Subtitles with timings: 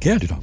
[0.00, 0.36] Kære lytter,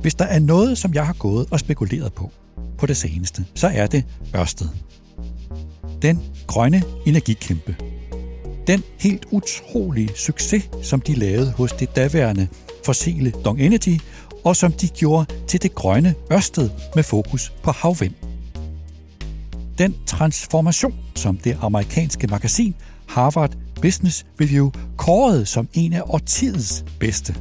[0.00, 2.30] hvis der er noget, som jeg har gået og spekuleret på
[2.78, 4.04] på det seneste, så er det
[4.36, 4.68] Ørsted.
[6.02, 7.76] Den grønne energikæmpe.
[8.66, 12.48] Den helt utrolige succes, som de lavede hos det daværende
[12.84, 14.00] fossile Dong Energy,
[14.44, 18.29] og som de gjorde til det grønne Ørsted med fokus på havvind.
[19.80, 22.74] Den transformation, som det amerikanske magasin
[23.08, 27.34] Harvard Business Review kårede som en af årtidets bedste.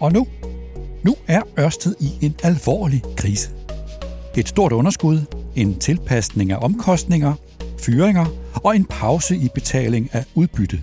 [0.00, 0.26] Og nu,
[1.02, 3.50] nu er Ørsted i en alvorlig krise.
[4.36, 5.20] Et stort underskud,
[5.56, 7.34] en tilpasning af omkostninger,
[7.80, 8.26] fyringer
[8.64, 10.82] og en pause i betaling af udbytte.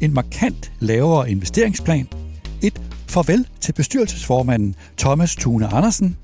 [0.00, 2.08] En markant lavere investeringsplan,
[2.62, 6.16] et farvel til bestyrelsesformanden Thomas Thune Andersen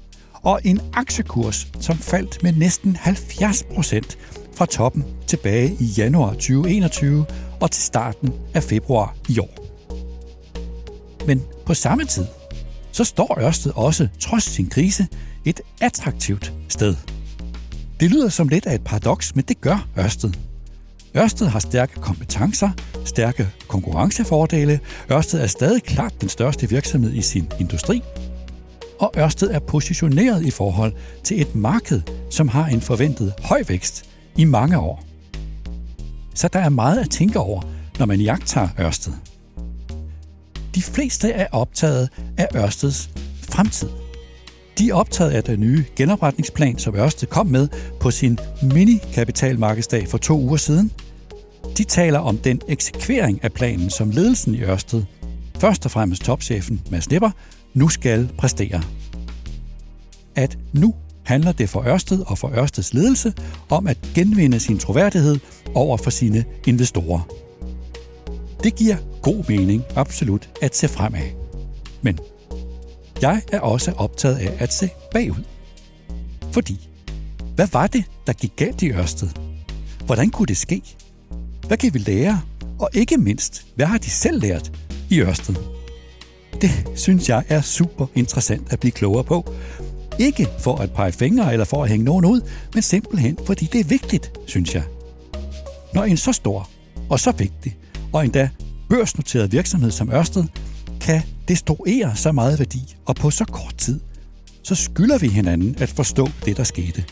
[0.42, 4.18] og en aktiekurs, som faldt med næsten 70 procent
[4.54, 7.26] fra toppen tilbage i januar 2021
[7.60, 9.62] og til starten af februar i år.
[11.26, 12.26] Men på samme tid,
[12.92, 15.06] så står Ørsted også, trods sin krise,
[15.44, 16.96] et attraktivt sted.
[18.00, 20.32] Det lyder som lidt af et paradoks, men det gør Ørsted.
[21.16, 22.70] Ørsted har stærke kompetencer,
[23.04, 24.80] stærke konkurrencefordele,
[25.10, 28.02] Ørsted er stadig klart den største virksomhed i sin industri,
[29.02, 30.92] og Ørsted er positioneret i forhold
[31.24, 34.04] til et marked, som har en forventet høj vækst
[34.36, 35.04] i mange år.
[36.34, 37.62] Så der er meget at tænke over,
[37.98, 39.12] når man jagter Ørsted.
[40.74, 42.08] De fleste er optaget
[42.38, 43.10] af Ørsteds
[43.42, 43.88] fremtid.
[44.78, 47.68] De er optaget af den nye genopretningsplan, som Ørsted kom med
[48.00, 50.92] på sin mini-kapitalmarkedsdag for to uger siden.
[51.78, 55.02] De taler om den eksekvering af planen, som ledelsen i Ørsted,
[55.58, 57.30] først og fremmest topchefen Mads Nipper,
[57.74, 58.82] nu skal præstere.
[60.34, 63.32] At nu handler det for Ørsted og for Ørsteds ledelse
[63.68, 65.38] om at genvinde sin troværdighed
[65.74, 67.20] over for sine investorer.
[68.62, 71.30] Det giver god mening absolut at se fremad.
[72.02, 72.18] Men
[73.22, 75.44] jeg er også optaget af at se bagud.
[76.52, 76.88] Fordi,
[77.54, 79.28] hvad var det, der gik galt i Ørsted?
[80.06, 80.82] Hvordan kunne det ske?
[81.66, 82.40] Hvad kan vi lære?
[82.78, 84.72] Og ikke mindst, hvad har de selv lært
[85.10, 85.81] i Ørsted?
[86.62, 89.54] Det synes jeg er super interessant at blive klogere på.
[90.18, 92.40] Ikke for at pege fingre eller for at hænge nogen ud,
[92.74, 94.82] men simpelthen fordi det er vigtigt, synes jeg.
[95.94, 96.68] Når en så stor
[97.10, 97.76] og så vigtig
[98.12, 98.48] og endda
[98.88, 100.44] børsnoteret virksomhed som Ørsted
[101.00, 104.00] kan destruere så meget værdi og på så kort tid,
[104.62, 107.04] så skylder vi hinanden at forstå det, der skete.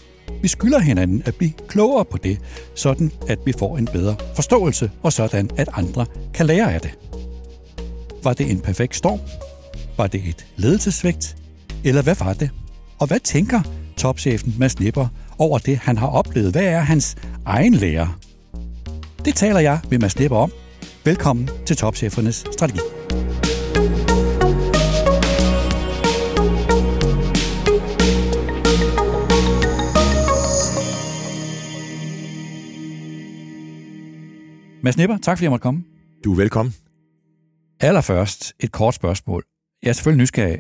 [0.43, 2.39] Vi skylder hinanden at blive klogere på det,
[2.75, 7.10] sådan at vi får en bedre forståelse, og sådan at andre kan lære af det.
[8.25, 9.21] Var det en perfekt storm?
[9.97, 11.37] Var det et ledelsesvægt?
[11.85, 12.51] Eller hvad var det?
[12.99, 13.61] Og hvad tænker
[13.97, 15.07] topchefen Mads Nipper
[15.39, 16.53] over det, han har oplevet?
[16.53, 17.17] Hvad er hans
[17.47, 18.15] egen lære?
[19.25, 20.53] Det taler jeg med Mads Nipper om.
[21.05, 22.81] Velkommen til Topchefernes Strategi.
[34.83, 35.85] Mads Nipper, tak fordi jeg måtte komme.
[36.25, 36.75] Du er velkommen.
[37.83, 39.45] Allerførst et kort spørgsmål.
[39.83, 40.59] Jeg er selvfølgelig nysgerrig.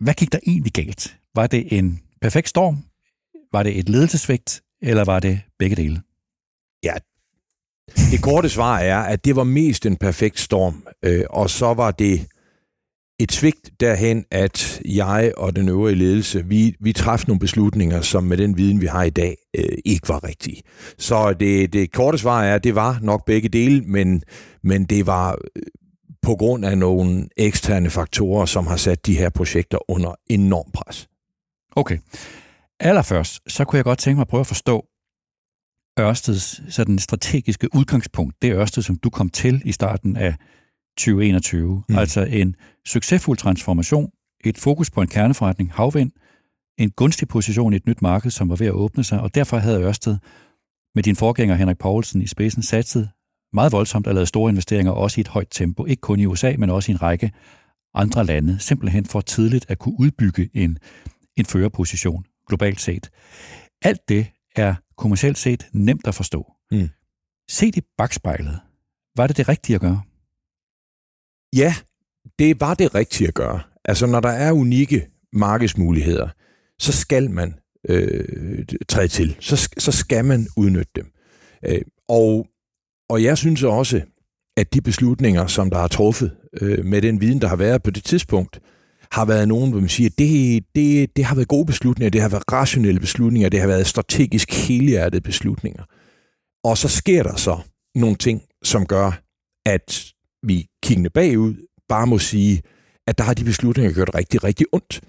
[0.00, 1.16] Hvad gik der egentlig galt?
[1.34, 2.76] Var det en perfekt storm?
[3.52, 4.62] Var det et ledelsesvægt?
[4.82, 6.02] Eller var det begge dele?
[6.82, 6.94] Ja,
[8.10, 11.90] det korte svar er, at det var mest en perfekt storm, øh, og så var
[11.90, 12.26] det
[13.18, 18.24] et svigt derhen, at jeg og den øvrige ledelse, vi, vi træffede nogle beslutninger, som
[18.24, 20.62] med den viden, vi har i dag, øh, ikke var rigtige.
[20.98, 24.22] Så det, det korte svar er, at det var nok begge dele, men,
[24.62, 25.62] men det var øh,
[26.26, 31.08] på grund af nogle eksterne faktorer, som har sat de her projekter under enorm pres.
[31.76, 31.98] Okay.
[32.80, 34.86] Allerførst, så kunne jeg godt tænke mig at prøve at forstå
[36.00, 38.42] Ørsteds sådan strategiske udgangspunkt.
[38.42, 40.34] Det Ørsted, som du kom til i starten af
[40.98, 41.82] 2021.
[41.88, 41.98] Mm.
[41.98, 44.10] Altså en succesfuld transformation,
[44.44, 46.10] et fokus på en kerneforretning, havvind,
[46.78, 49.56] en gunstig position i et nyt marked, som var ved at åbne sig, og derfor
[49.58, 50.16] havde Ørsted
[50.94, 53.10] med din forgænger Henrik Poulsen i spidsen satset
[53.52, 56.54] meget voldsomt og lavet store investeringer, også i et højt tempo, ikke kun i USA,
[56.58, 57.32] men også i en række
[57.94, 60.78] andre lande, simpelthen for tidligt at kunne udbygge en,
[61.36, 63.10] en førerposition globalt set.
[63.82, 64.26] Alt det
[64.56, 66.52] er kommercielt set nemt at forstå.
[66.70, 66.88] Mm.
[67.50, 68.60] Set i bagspejlet,
[69.16, 70.02] var det det rigtige at gøre?
[71.56, 71.74] Ja,
[72.38, 73.60] det var det rigtige at gøre.
[73.84, 76.28] Altså, når der er unikke markedsmuligheder,
[76.78, 77.54] så skal man
[77.88, 79.36] øh, træde til.
[79.40, 81.12] Så, så skal man udnytte dem.
[81.66, 82.46] Øh, og,
[83.08, 84.00] og jeg synes også,
[84.56, 87.90] at de beslutninger, som der har truffet øh, med den viden, der har været på
[87.90, 88.60] det tidspunkt,
[89.12, 92.28] har været nogen, hvor man siger, det, det, det har været gode beslutninger, det har
[92.28, 95.82] været rationelle beslutninger, det har været strategisk helhjertede beslutninger.
[96.64, 97.58] Og så sker der så
[97.94, 99.22] nogle ting, som gør,
[99.66, 100.12] at
[100.42, 101.54] vi kiggende bagud
[101.88, 102.62] bare må sige,
[103.06, 105.00] at der har de beslutninger gjort rigtig, rigtig ondt.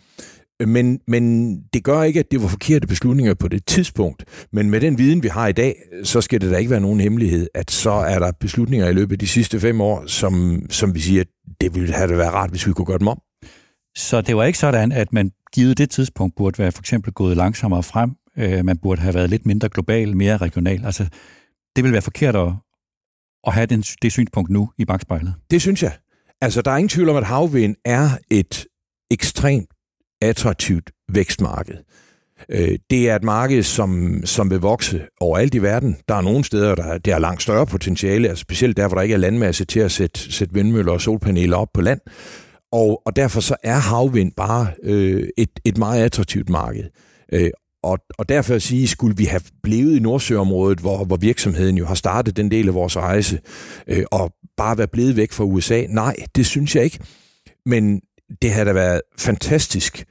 [0.65, 4.25] Men, men det gør ikke, at det var forkerte beslutninger på det tidspunkt.
[4.51, 6.99] Men med den viden, vi har i dag, så skal det da ikke være nogen
[6.99, 10.95] hemmelighed, at så er der beslutninger i løbet af de sidste fem år, som, som
[10.95, 11.27] vi siger, at
[11.61, 13.21] det ville have det været rart, hvis vi kunne gøre dem om.
[13.97, 17.37] Så det var ikke sådan, at man givet det tidspunkt burde være for eksempel gået
[17.37, 18.11] langsommere frem.
[18.37, 20.85] Øh, man burde have været lidt mindre global, mere regional.
[20.85, 21.07] Altså,
[21.75, 22.53] det vil være forkert at,
[23.47, 25.33] at have den, det synspunkt nu i bagspejlet.
[25.51, 25.91] Det synes jeg.
[26.41, 28.65] Altså, der er ingen tvivl om, at havvind er et
[29.11, 29.69] ekstremt
[30.21, 31.75] attraktivt vækstmarked.
[32.49, 35.97] Øh, det er et marked, som, som vil vokse overalt i verden.
[36.07, 39.01] Der er nogle steder, der, der er langt større potentiale, altså specielt der, hvor der
[39.01, 41.99] ikke er landmasse til at sætte, sætte vindmøller og solpaneler op på land.
[42.71, 46.83] Og, og derfor så er havvind bare øh, et, et meget attraktivt marked.
[47.33, 47.51] Øh,
[47.83, 51.85] og, og derfor at sige, skulle vi have blevet i Nordsøområdet, hvor, hvor virksomheden jo
[51.85, 53.39] har startet den del af vores rejse,
[53.87, 55.85] øh, og bare være blevet væk fra USA?
[55.89, 56.99] Nej, det synes jeg ikke.
[57.65, 58.01] Men
[58.41, 60.05] det havde da været fantastisk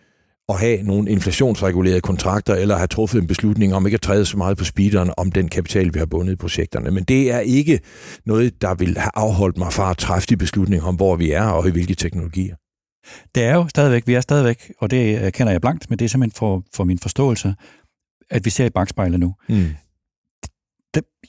[0.48, 4.36] at have nogle inflationsregulerede kontrakter, eller have truffet en beslutning om ikke at træde så
[4.36, 6.90] meget på speederen om den kapital, vi har bundet i projekterne.
[6.90, 7.80] Men det er ikke
[8.24, 11.44] noget, der vil have afholdt mig fra at træffe de beslutninger om, hvor vi er
[11.44, 12.56] og i hvilke teknologier.
[13.34, 16.08] Det er jo stadigvæk, vi er stadigvæk, og det kender jeg blankt, men det er
[16.08, 17.54] simpelthen for, for min forståelse,
[18.30, 19.34] at vi ser i bagspejlet nu.
[19.48, 19.68] Mm.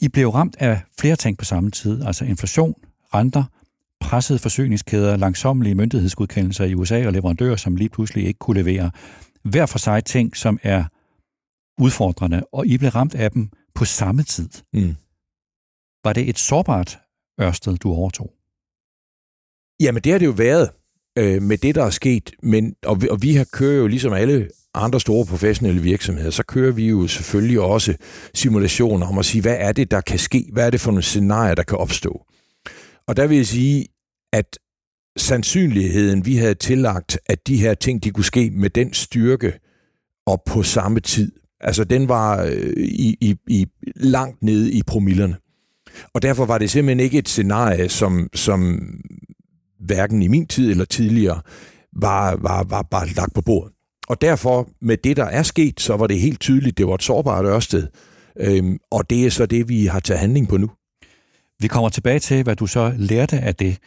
[0.02, 2.74] I blev ramt af flere ting på samme tid, altså inflation,
[3.14, 3.44] renter,
[4.00, 8.92] pressede forsyningskæder, langsommelige myndighedsgodkendelser i USA og leverandører, som lige pludselig ikke kunne levere.
[9.44, 10.84] Hver for sig ting, som er
[11.82, 14.50] udfordrende, og I blev ramt af dem på samme tid.
[14.74, 14.96] Mm.
[16.04, 17.00] Var det et sårbart
[17.42, 18.34] Ørsted, du overtog?
[19.80, 20.70] Jamen, det har det jo været
[21.18, 22.32] øh, med det, der er sket.
[22.44, 26.44] Men, og, vi, og vi har kører jo ligesom alle andre store professionelle virksomheder, så
[26.44, 27.96] kører vi jo selvfølgelig også
[28.34, 30.50] simulationer om at sige, hvad er det, der kan ske?
[30.54, 32.27] Hvad er det for nogle scenarier, der kan opstå?
[33.08, 33.88] Og der vil jeg sige,
[34.34, 34.60] at
[35.18, 39.60] sandsynligheden, vi havde tillagt, at de her ting, de kunne ske med den styrke
[40.28, 41.32] og på samme tid,
[41.62, 43.66] altså den var øh, i, i, i
[43.96, 45.38] langt nede i promillerne.
[46.14, 48.80] Og derfor var det simpelthen ikke et scenarie, som, som
[49.80, 51.42] hverken i min tid eller tidligere
[51.94, 53.74] var, var, var bare lagt på bordet.
[54.08, 57.04] Og derfor, med det, der er sket, så var det helt tydeligt, det var et
[57.04, 57.88] sårbart Ørsted.
[58.40, 60.70] Øhm, og det er så det, vi har taget handling på nu.
[61.60, 63.78] Vi kommer tilbage til, hvad du så lærte af det.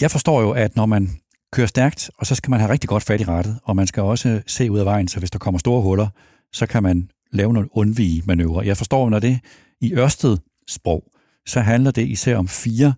[0.00, 1.10] Jeg forstår jo, at når man
[1.52, 4.02] kører stærkt, og så skal man have rigtig godt fat i rettet, og man skal
[4.02, 6.08] også se ud af vejen, så hvis der kommer store huller,
[6.52, 8.62] så kan man lave nogle undvige manøvrer.
[8.62, 9.40] Jeg forstår, når det
[9.80, 10.36] i Ørsted
[10.68, 11.04] sprog,
[11.46, 12.94] så handler det især om fire,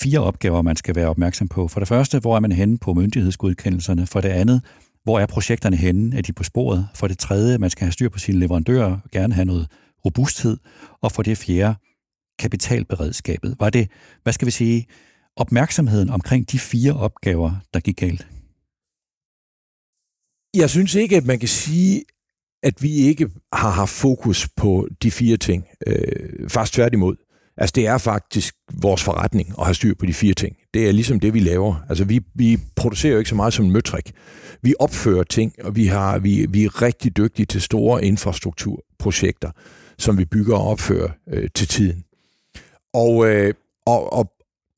[0.00, 1.68] fire opgaver, man skal være opmærksom på.
[1.68, 4.06] For det første, hvor er man henne på myndighedsgodkendelserne?
[4.06, 4.62] For det andet,
[5.04, 6.16] hvor er projekterne henne?
[6.16, 6.88] Er de på sporet?
[6.94, 9.66] For det tredje, man skal have styr på sine leverandører, gerne have noget
[10.04, 10.56] robusthed.
[11.02, 11.74] Og for det fjerde,
[12.38, 13.56] kapitalberedskabet?
[13.60, 13.90] Var det,
[14.22, 14.86] hvad skal vi sige,
[15.36, 18.26] opmærksomheden omkring de fire opgaver, der gik galt?
[20.54, 22.04] Jeg synes ikke, at man kan sige,
[22.62, 25.66] at vi ikke har haft fokus på de fire ting.
[25.86, 27.16] Øh, faktisk tværtimod.
[27.56, 30.56] Altså, det er faktisk vores forretning at have styr på de fire ting.
[30.74, 31.84] Det er ligesom det, vi laver.
[31.88, 34.12] Altså, vi, vi producerer jo ikke så meget som en møtrik.
[34.62, 39.50] Vi opfører ting, og vi, har, vi, vi er rigtig dygtige til store infrastrukturprojekter,
[39.98, 42.04] som vi bygger og opfører øh, til tiden.
[42.98, 43.54] Og, øh,
[43.86, 44.32] og, og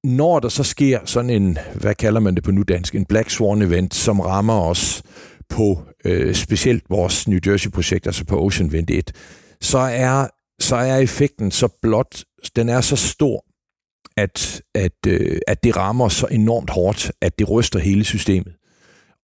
[0.04, 3.30] når der så sker sådan en, hvad kalder man det på nu dansk, en Black
[3.30, 5.02] Swan event, som rammer os
[5.48, 9.12] på øh, specielt vores New Jersey-projekt, altså på Ocean Wind 1,
[9.60, 10.26] så er,
[10.60, 12.24] så er effekten så blot,
[12.56, 13.44] den er så stor,
[14.16, 18.52] at, at, øh, at det rammer så enormt hårdt, at det ryster hele systemet.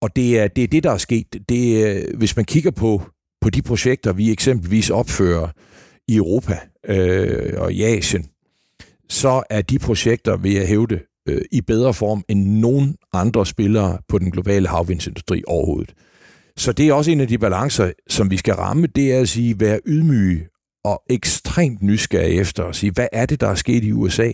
[0.02, 1.48] Og det er det, er det der er sket.
[1.48, 3.02] Det er, hvis man kigger på,
[3.40, 5.48] på de projekter, vi eksempelvis opfører
[6.08, 8.26] i Europa øh, og i Asien,
[9.08, 13.98] så er de projekter, vil jeg hævde, øh, i bedre form end nogen andre spillere
[14.08, 15.94] på den globale havvindsindustri overhovedet.
[16.56, 19.28] Så det er også en af de balancer, som vi skal ramme, det er at
[19.28, 20.48] sige, være ydmyge
[20.84, 24.32] og ekstremt nysgerrige efter at sige, hvad er det, der er sket i USA?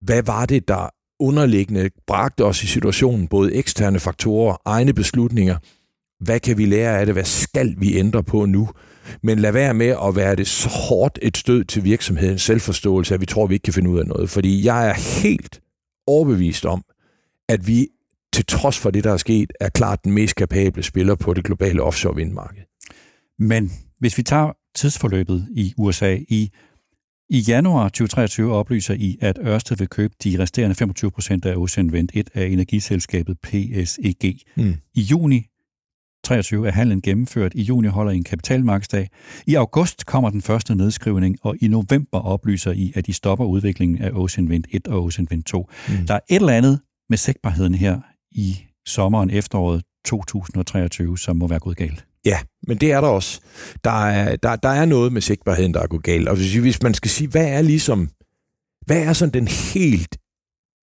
[0.00, 0.88] Hvad var det, der
[1.20, 5.56] underliggende bragte os i situationen, både eksterne faktorer, egne beslutninger?
[6.24, 7.14] Hvad kan vi lære af det?
[7.14, 8.68] Hvad skal vi ændre på nu?
[9.22, 13.20] Men lad være med at være det så hårdt et stød til virksomhedens selvforståelse, at
[13.20, 14.30] vi tror, at vi ikke kan finde ud af noget.
[14.30, 15.60] Fordi jeg er helt
[16.06, 16.84] overbevist om,
[17.48, 17.88] at vi
[18.32, 21.44] til trods for det, der er sket, er klart den mest kapable spiller på det
[21.44, 22.62] globale offshore vindmarked.
[23.38, 26.50] Men hvis vi tager tidsforløbet i USA i
[27.30, 31.90] i januar 2023 oplyser I, at Ørsted vil købe de resterende 25 procent af Ocean
[31.90, 34.40] Wind 1 af energiselskabet PSEG.
[34.56, 34.74] Mm.
[34.94, 35.46] I juni
[36.24, 37.52] 23 er handlen gennemført.
[37.54, 39.08] I juni holder I en kapitalmarkedsdag.
[39.46, 44.02] I august kommer den første nedskrivning, og i november oplyser I, at I stopper udviklingen
[44.02, 45.70] af Ocean Wind 1 og Ocean Wind 2.
[45.88, 46.06] Mm.
[46.06, 48.00] Der er et eller andet med sigtbarheden her
[48.30, 52.04] i sommeren, efteråret 2023, som må være gået galt.
[52.24, 53.40] Ja, men det er der også.
[53.84, 56.28] Der er, der, der er noget med sigtbarheden, der er gået galt.
[56.28, 58.10] Og hvis, hvis man skal sige, hvad er ligesom,
[58.86, 60.16] hvad er sådan den helt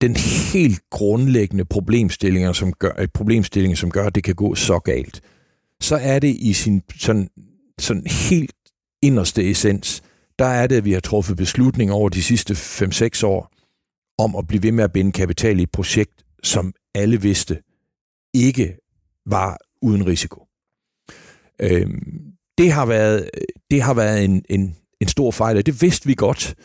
[0.02, 0.16] den
[0.54, 5.22] helt grundlæggende problemstillinger, som gør, øh, problemstilling, som gør, at det kan gå så galt,
[5.82, 7.30] så er det i sin sådan,
[7.80, 8.56] sådan helt
[9.02, 10.04] inderste essens,
[10.40, 13.54] der er det, at vi har truffet beslutning over de sidste 5-6 år
[14.18, 17.62] om at blive ved med at binde kapital i et projekt, som alle vidste
[18.34, 18.78] ikke
[19.26, 20.46] var uden risiko.
[21.62, 23.30] Øhm, det har været,
[23.72, 26.56] det har været en, en, en stor fejl, og det vidste vi godt,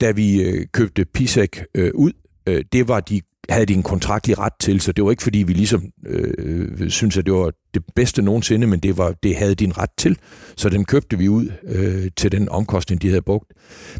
[0.00, 2.12] da vi øh, købte PISAC øh, ud.
[2.46, 5.38] Øh, det var de havde de en kontraktlig ret til, så det var ikke fordi
[5.38, 9.54] vi ligesom øh, synes at det var det bedste nogensinde, men det var det havde
[9.54, 10.18] de en ret til,
[10.56, 13.52] så den købte vi ud øh, til den omkostning, de havde brugt.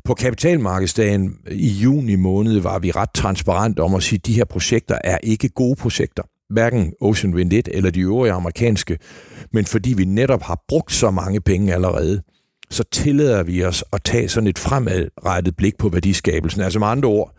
[0.05, 4.45] På kapitalmarkedsdagen i juni måned var vi ret transparent om at sige, at de her
[4.45, 8.99] projekter er ikke gode projekter hverken Ocean Wind 1 eller de øvrige amerikanske,
[9.53, 12.23] men fordi vi netop har brugt så mange penge allerede,
[12.71, 16.63] så tillader vi os at tage sådan et fremadrettet blik på værdiskabelsen.
[16.63, 17.35] Altså med andre ord,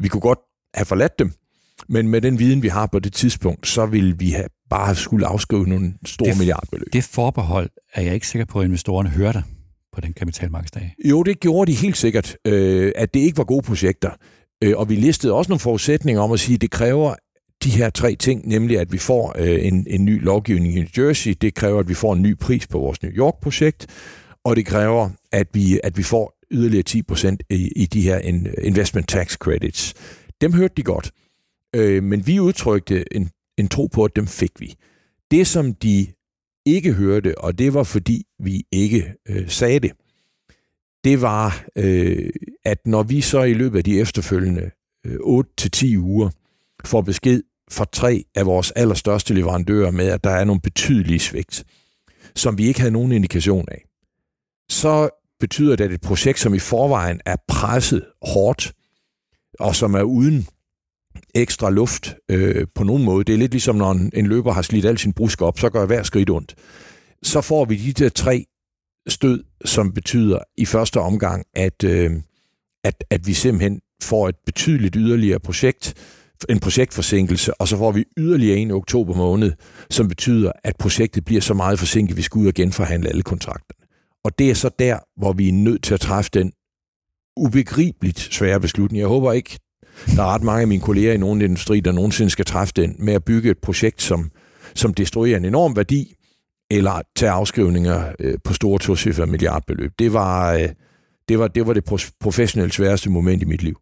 [0.00, 0.38] vi kunne godt
[0.74, 1.32] have forladt dem,
[1.88, 5.26] men med den viden, vi har på det tidspunkt, så vil vi have bare skulle
[5.26, 6.92] afskrive nogle store det, milliardbeløb.
[6.92, 9.44] Det forbehold er jeg ikke sikker på, at investorerne hørte
[9.92, 10.94] på den kapitalmarkedsdag.
[11.04, 14.10] Jo, det gjorde de helt sikkert, øh, at det ikke var gode projekter.
[14.64, 17.14] Øh, og vi listede også nogle forudsætninger om at sige, at det kræver
[17.64, 21.06] de her tre ting, nemlig at vi får øh, en, en ny lovgivning i New
[21.06, 23.86] Jersey, det kræver, at vi får en ny pris på vores New York-projekt,
[24.44, 28.18] og det kræver, at vi, at vi får yderligere 10% i, i de her
[28.62, 29.94] investment tax credits.
[30.40, 31.10] Dem hørte de godt,
[31.76, 34.74] øh, men vi udtrykte en, en tro på, at dem fik vi.
[35.30, 36.06] Det, som de
[36.66, 39.92] ikke hørte, og det var fordi vi ikke øh, sagde det,
[41.04, 42.30] det var, øh,
[42.64, 44.70] at når vi så i løbet af de efterfølgende
[45.06, 46.30] øh, 8-10 uger
[46.84, 51.64] får besked fra tre af vores allerstørste leverandører med, at der er nogle betydelige svigt,
[52.36, 53.84] som vi ikke havde nogen indikation af,
[54.68, 58.72] så betyder det, at et projekt, som i forvejen er presset hårdt,
[59.60, 60.46] og som er uden
[61.34, 63.24] ekstra luft øh, på nogen måde.
[63.24, 65.70] Det er lidt ligesom, når en, en løber har slidt al sin brusk op, så
[65.70, 66.54] gør hver skridt ondt.
[67.22, 68.44] Så får vi de der tre
[69.08, 72.10] stød, som betyder i første omgang, at, øh,
[72.84, 75.94] at, at vi simpelthen får et betydeligt yderligere projekt,
[76.48, 79.52] en projektforsinkelse, og så får vi yderligere en i oktober måned,
[79.90, 83.22] som betyder, at projektet bliver så meget forsinket, at vi skal ud og genforhandle alle
[83.22, 83.81] kontrakterne.
[84.24, 86.52] Og det er så der, hvor vi er nødt til at træffe den
[87.36, 89.00] ubegribeligt svære beslutning.
[89.00, 89.58] Jeg håber ikke,
[90.06, 92.96] der er ret mange af mine kolleger i nogen industri, der nogensinde skal træffe den
[92.98, 94.30] med at bygge et projekt, som,
[94.74, 96.14] som destruerer en enorm værdi,
[96.70, 99.92] eller tage afskrivninger øh, på store tocifrede milliardbeløb.
[99.98, 100.68] Det var, øh,
[101.28, 101.84] det, var, det var det
[102.20, 103.78] professionelt sværeste moment i mit liv.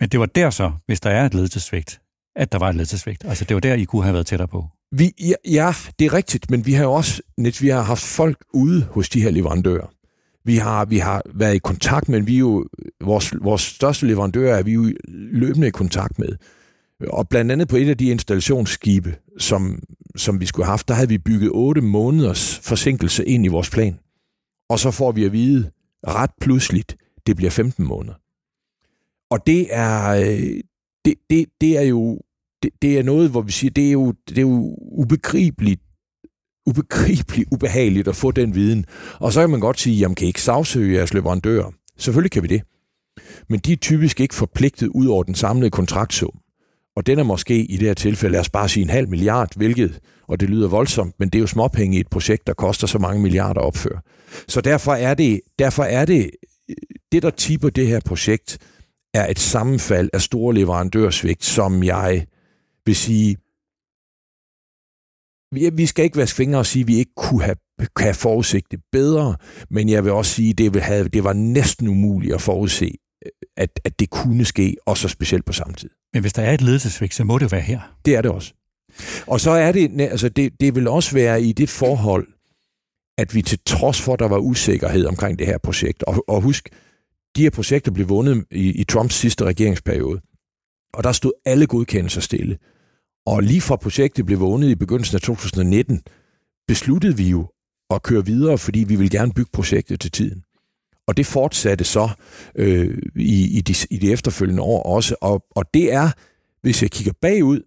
[0.00, 2.00] Men det var der så, hvis der er et ledelsesvigt,
[2.36, 3.24] at der var et ledelsesvigt.
[3.24, 4.66] Altså det var der, I kunne have været tættere på.
[4.94, 7.22] Vi, ja, ja, det er rigtigt, men vi har jo også
[7.60, 9.86] vi har haft folk ude hos de her leverandører.
[10.44, 12.66] Vi har, vi har været i kontakt med, vi er jo,
[13.00, 16.28] vores, vores største leverandører er vi jo løbende i kontakt med.
[17.08, 19.82] Og blandt andet på et af de installationsskibe, som,
[20.16, 23.70] som vi skulle have haft, der havde vi bygget 8 måneders forsinkelse ind i vores
[23.70, 23.98] plan.
[24.68, 25.70] Og så får vi at vide
[26.06, 26.96] ret pludseligt,
[27.26, 28.14] det bliver 15 måneder.
[29.30, 30.60] Og det er, øh,
[31.04, 32.20] det, det, det er jo
[32.62, 35.80] det, det er noget, hvor vi siger, det er jo, det er jo ubegribeligt,
[36.66, 38.84] ubegribeligt ubehageligt at få den viden.
[39.14, 41.70] Og så kan man godt sige, jamen kan I ikke sagsøge jeres leverandører?
[41.98, 42.62] Selvfølgelig kan vi det.
[43.48, 46.38] Men de er typisk ikke forpligtet ud over den samlede kontraktsum.
[46.96, 49.56] Og den er måske i det her tilfælde, lad os bare sige en halv milliard,
[49.56, 52.86] hvilket, og det lyder voldsomt, men det er jo småpenge i et projekt, der koster
[52.86, 54.00] så mange milliarder at opføre.
[54.48, 56.30] Så derfor er det, derfor er det,
[57.12, 58.58] det der tipper det her projekt,
[59.14, 62.26] er et sammenfald af store leverandørsvigt, som jeg
[62.86, 63.36] vil sige,
[65.72, 68.64] vi skal ikke vaske fingre og sige, at vi ikke kunne have, kan have forudset
[68.70, 69.36] det bedre,
[69.70, 72.94] men jeg vil også sige, at det, have, det var næsten umuligt at forudse,
[73.56, 75.90] at, at det kunne ske, og så specielt på samme tid.
[76.12, 77.80] Men hvis der er et ledelsesvigt, så må det være her.
[78.04, 78.54] Det er det også.
[79.26, 82.28] Og så er det, altså det, det vil også være i det forhold,
[83.18, 86.40] at vi til trods for, at der var usikkerhed omkring det her projekt, og, og
[86.40, 86.68] husk,
[87.36, 90.20] de her projekter blev vundet i, i Trumps sidste regeringsperiode,
[90.94, 92.58] og der stod alle godkendelser stille.
[93.26, 96.00] Og lige fra projektet blev vundet i begyndelsen af 2019,
[96.68, 97.48] besluttede vi jo
[97.90, 100.42] at køre videre, fordi vi vil gerne bygge projektet til tiden.
[101.08, 102.10] Og det fortsatte så
[102.54, 105.16] øh, i, i, de, i de efterfølgende år også.
[105.20, 106.10] Og, og det er,
[106.62, 107.60] hvis jeg kigger bagud,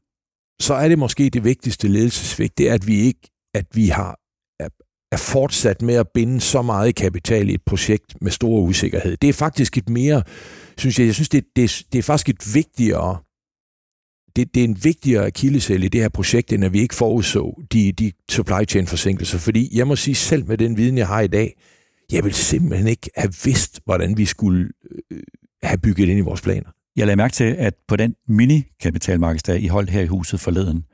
[0.60, 4.20] så er det måske det vigtigste ledelsesvigt, det er, at vi ikke at vi har
[4.60, 4.70] er,
[5.12, 9.18] er fortsat med at binde så meget kapital i et projekt med stor usikkerhed.
[9.18, 10.24] Det er faktisk et mere,
[10.78, 13.18] synes jeg, jeg synes, det, det, det er faktisk et vigtigere
[14.36, 17.64] det, det er en vigtigere akillesæl i det her projekt, end at vi ikke forudså
[17.74, 19.38] de, de supply chain forsinkelser.
[19.38, 21.58] Fordi jeg må sige selv med den viden, jeg har i dag,
[22.12, 24.70] jeg vil simpelthen ikke have vidst, hvordan vi skulle
[25.12, 25.20] øh,
[25.64, 26.70] have bygget ind i vores planer.
[26.96, 30.86] Jeg lagde mærke til, at på den mini-kapitalmarkedsdag, I holdt her i huset forleden,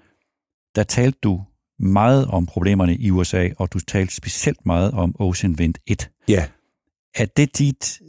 [0.75, 1.41] der talte du
[1.79, 6.09] meget om problemerne i USA, og du talte specielt meget om Ocean Wind 1.
[6.27, 6.45] Ja.
[7.15, 8.01] Er det dit,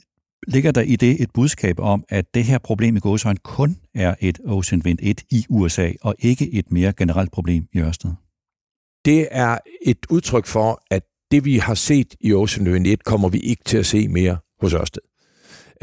[0.46, 4.14] ligger der i det et budskab om, at det her problem i gåsøjne kun er
[4.20, 8.10] et Ocean Wind 1 i USA, og ikke et mere generelt problem i Ørsted?
[9.04, 13.28] Det er et udtryk for, at det vi har set i Ocean Wind 1, kommer
[13.28, 15.02] vi ikke til at se mere hos Ørsted.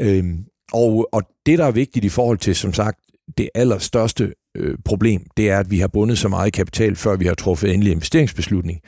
[0.00, 3.00] Øhm, og, og det, der er vigtigt i forhold til, som sagt,
[3.38, 7.26] det allerstørste øh, problem, det er, at vi har bundet så meget kapital, før vi
[7.26, 8.80] har truffet endelig investeringsbeslutning.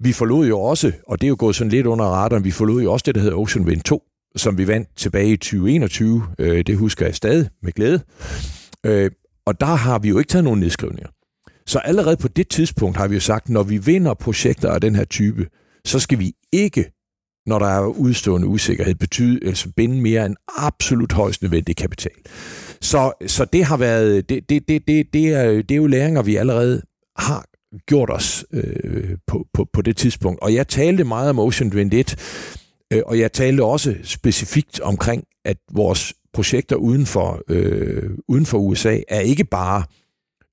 [0.00, 2.82] Vi forlod jo også, og det er jo gået sådan lidt under radaren, vi forlod
[2.82, 4.02] jo også det, der hedder Ocean Wind 2,
[4.36, 6.22] som vi vandt tilbage i 2021.
[6.38, 8.00] Øh, det husker jeg stadig med glæde.
[8.86, 9.10] Øh,
[9.46, 11.08] og der har vi jo ikke taget nogen nedskrivninger.
[11.66, 14.94] Så allerede på det tidspunkt har vi jo sagt, når vi vinder projekter af den
[14.94, 15.46] her type,
[15.84, 16.92] så skal vi ikke,
[17.46, 22.12] når der er udstående usikkerhed, betyde, altså binde mere end absolut højst nødvendig kapital.
[22.80, 26.22] Så, så det har været, det, det, det, det, det, er, det er jo læringer,
[26.22, 26.82] vi allerede
[27.18, 27.44] har
[27.86, 30.42] gjort os øh, på, på, på det tidspunkt.
[30.42, 32.16] Og jeg talte meget om Ocean Wind 1,
[32.92, 38.58] øh, og jeg talte også specifikt omkring, at vores projekter uden for, øh, uden for
[38.58, 39.82] USA er ikke bare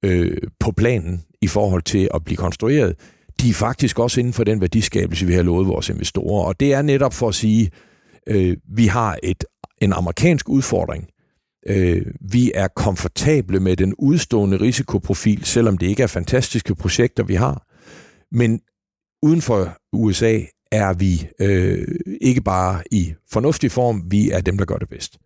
[0.06, 2.96] øh, på planen i forhold til at blive konstrueret,
[3.42, 6.46] de er faktisk også inden for den værdiskabelse, vi har lovet vores investorer.
[6.46, 7.72] Og det er netop for at sige,
[8.28, 9.46] øh, vi har et,
[9.82, 11.08] en amerikansk udfordring.
[11.68, 17.36] Øh, vi er komfortable med den udstående risikoprofil, selvom det ikke er fantastiske projekter, vi
[17.36, 17.68] har.
[18.32, 18.60] Men
[19.22, 20.40] uden for USA
[20.74, 21.88] er vi øh,
[22.22, 25.18] ikke bare i fornuftig form, vi er dem, der gør det bedst.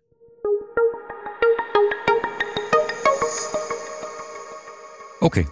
[5.20, 5.44] Okay,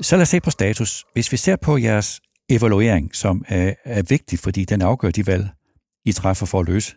[0.00, 1.04] så lad os se på status.
[1.12, 5.48] Hvis vi ser på jeres evaluering, som er, er vigtig, fordi den afgør de valg,
[6.04, 6.96] I træffer for at løse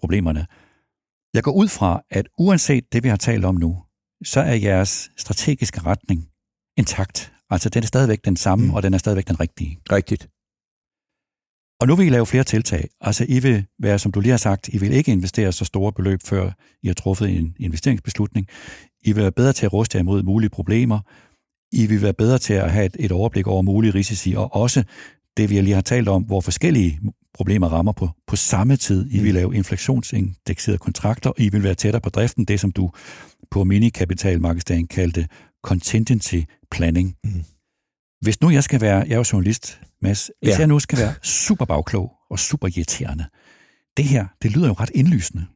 [0.00, 0.46] problemerne.
[1.34, 3.82] Jeg går ud fra, at uanset det, vi har talt om nu,
[4.24, 6.28] så er jeres strategiske retning
[6.76, 7.32] intakt.
[7.50, 8.74] Altså, den er stadigvæk den samme, mm.
[8.74, 9.78] og den er stadigvæk den rigtige.
[9.92, 10.28] Rigtigt.
[11.80, 12.88] Og nu vil I lave flere tiltag.
[13.00, 15.92] Altså, I vil være, som du lige har sagt, I vil ikke investere så store
[15.92, 16.50] beløb, før
[16.82, 18.46] I har truffet en investeringsbeslutning.
[19.04, 21.00] I vil være bedre til at ruste jer imod mulige problemer.
[21.72, 24.84] I vil være bedre til at have et, et overblik over mulige risici, og også
[25.36, 27.00] det, vi lige har talt om, hvor forskellige
[27.34, 29.06] problemer rammer på, på samme tid.
[29.10, 29.34] I vil mm.
[29.34, 32.90] lave inflationsindekserede kontrakter, og I vil være tættere på driften, det som du
[33.50, 35.28] på minikapitalmarkedsdagen kaldte
[35.64, 37.16] contingency planning.
[37.24, 37.44] Mm.
[38.20, 40.58] Hvis nu jeg skal være, jeg er jo journalist, Mads, hvis ja.
[40.58, 43.24] jeg nu skal være super bagklog og super irriterende,
[43.96, 45.46] det her, det lyder jo ret indlysende.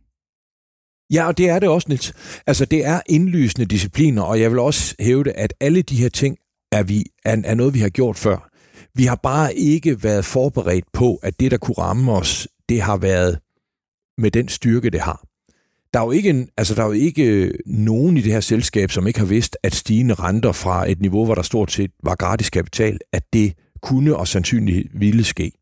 [1.13, 2.13] Ja, og det er det også, Niels.
[2.47, 6.39] Altså, det er indlysende discipliner, og jeg vil også hævde, at alle de her ting
[6.73, 8.51] er, vi, er, er noget, vi har gjort før.
[8.95, 12.97] Vi har bare ikke været forberedt på, at det, der kunne ramme os, det har
[12.97, 13.39] været
[14.19, 15.25] med den styrke, det har.
[15.93, 18.41] Der er jo ikke, en, altså der er jo ikke øh, nogen i det her
[18.41, 21.91] selskab, som ikke har vidst, at stigende renter fra et niveau, hvor der stort set
[22.03, 25.53] var gratis kapital, at det kunne og sandsynligt ville ske.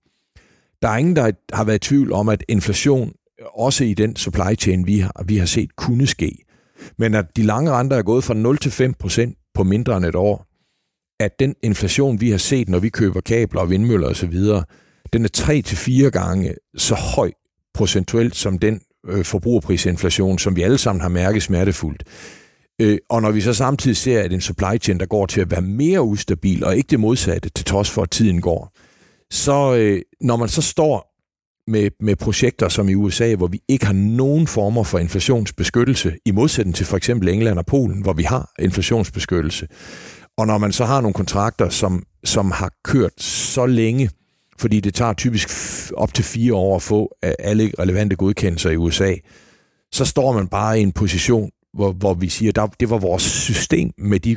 [0.82, 4.16] Der er ingen, der har været i tvivl om, at inflation øh, også i den
[4.16, 6.44] supply chain, vi har, vi har set, kunne ske.
[6.98, 10.04] Men at de lange renter er gået fra 0 til 5 procent på mindre end
[10.04, 10.46] et år,
[11.20, 14.34] at den inflation, vi har set, når vi køber kabler og vindmøller osv.,
[15.12, 17.32] den er 3 til fire gange så høj
[17.74, 22.04] procentuelt som den øh, forbrugerprisinflation, som vi alle sammen har mærket smertefuldt.
[22.80, 25.50] Øh, og når vi så samtidig ser, at en supply chain, der går til at
[25.50, 28.76] være mere ustabil, og ikke det modsatte, til trods for, at tiden går,
[29.30, 31.08] så øh, når man så står
[31.70, 36.30] med, med projekter som i USA, hvor vi ikke har nogen former for inflationsbeskyttelse, i
[36.30, 39.68] modsætning til for eksempel England og Polen, hvor vi har inflationsbeskyttelse.
[40.38, 44.10] Og når man så har nogle kontrakter, som, som har kørt så længe,
[44.58, 45.48] fordi det tager typisk
[45.96, 49.14] op til fire år at få alle relevante godkendelser i USA,
[49.92, 53.22] så står man bare i en position, hvor, hvor vi siger, at det var vores
[53.22, 54.36] system med de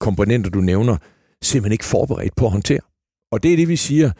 [0.00, 0.96] komponenter, du nævner,
[1.42, 2.80] simpelthen ikke forberedt på at håndtere.
[3.32, 4.10] Og det er det, vi siger.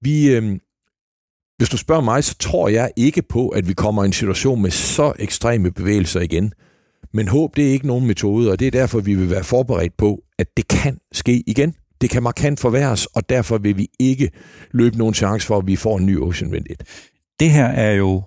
[0.00, 0.58] Vi, øh,
[1.56, 4.62] hvis du spørger mig, så tror jeg ikke på, at vi kommer i en situation
[4.62, 6.52] med så ekstreme bevægelser igen.
[7.12, 9.96] Men håb, det er ikke nogen metode, og det er derfor, vi vil være forberedt
[9.96, 11.74] på, at det kan ske igen.
[12.00, 14.30] Det kan markant forværres, og derfor vil vi ikke
[14.70, 16.82] løbe nogen chance for, at vi får en ny Ocean Wind 1.
[17.40, 18.22] Det her er jo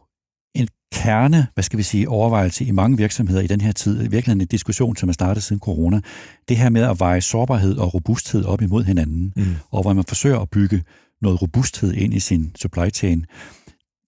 [0.55, 4.07] en kerne, hvad skal vi sige, overvejelse i mange virksomheder i den her tid, i
[4.07, 6.01] virkeligheden en diskussion, som er startet siden corona,
[6.47, 9.55] det her med at veje sårbarhed og robusthed op imod hinanden, mm.
[9.71, 10.83] og hvor man forsøger at bygge
[11.21, 13.25] noget robusthed ind i sin supply chain.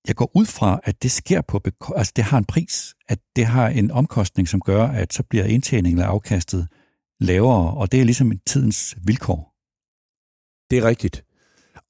[0.07, 1.61] Jeg går ud fra, at det sker på,
[1.95, 5.45] altså det har en pris, at det har en omkostning, som gør, at så bliver
[5.45, 6.67] indtjeningen eller afkastet
[7.19, 9.54] lavere, og det er ligesom tidens vilkår.
[10.71, 11.23] Det er rigtigt.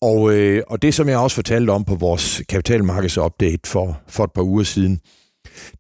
[0.01, 4.31] Og, øh, og det, som jeg også fortalte om på vores kapitalmarkedsupdate for, for et
[4.31, 4.99] par uger siden,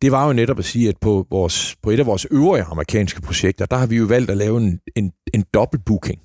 [0.01, 3.21] det var jo netop at sige, at på, vores, på et af vores øvrige amerikanske
[3.21, 6.21] projekter, der har vi jo valgt at lave en, en, en dobbeltbooking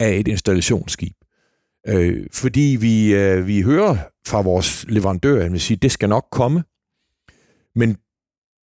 [0.00, 1.16] af et installationsskib.
[1.88, 6.64] Øh, fordi vi, øh, vi hører fra vores leverandør, at sige, det skal nok komme,
[7.74, 7.96] men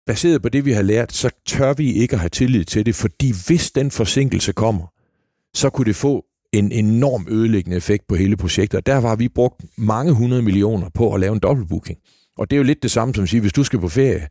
[0.08, 2.96] baseret på det, vi har lært, så tør vi ikke at have tillid til det,
[2.96, 4.88] fordi hvis den forsinkelse kommer,
[5.54, 8.78] så kunne det få en enorm ødelæggende effekt på hele projektet.
[8.78, 11.98] Og der har vi brugt mange hundrede millioner på at lave en dobbeltbooking.
[12.38, 14.28] Og det er jo lidt det samme som at sige, hvis du skal på ferie,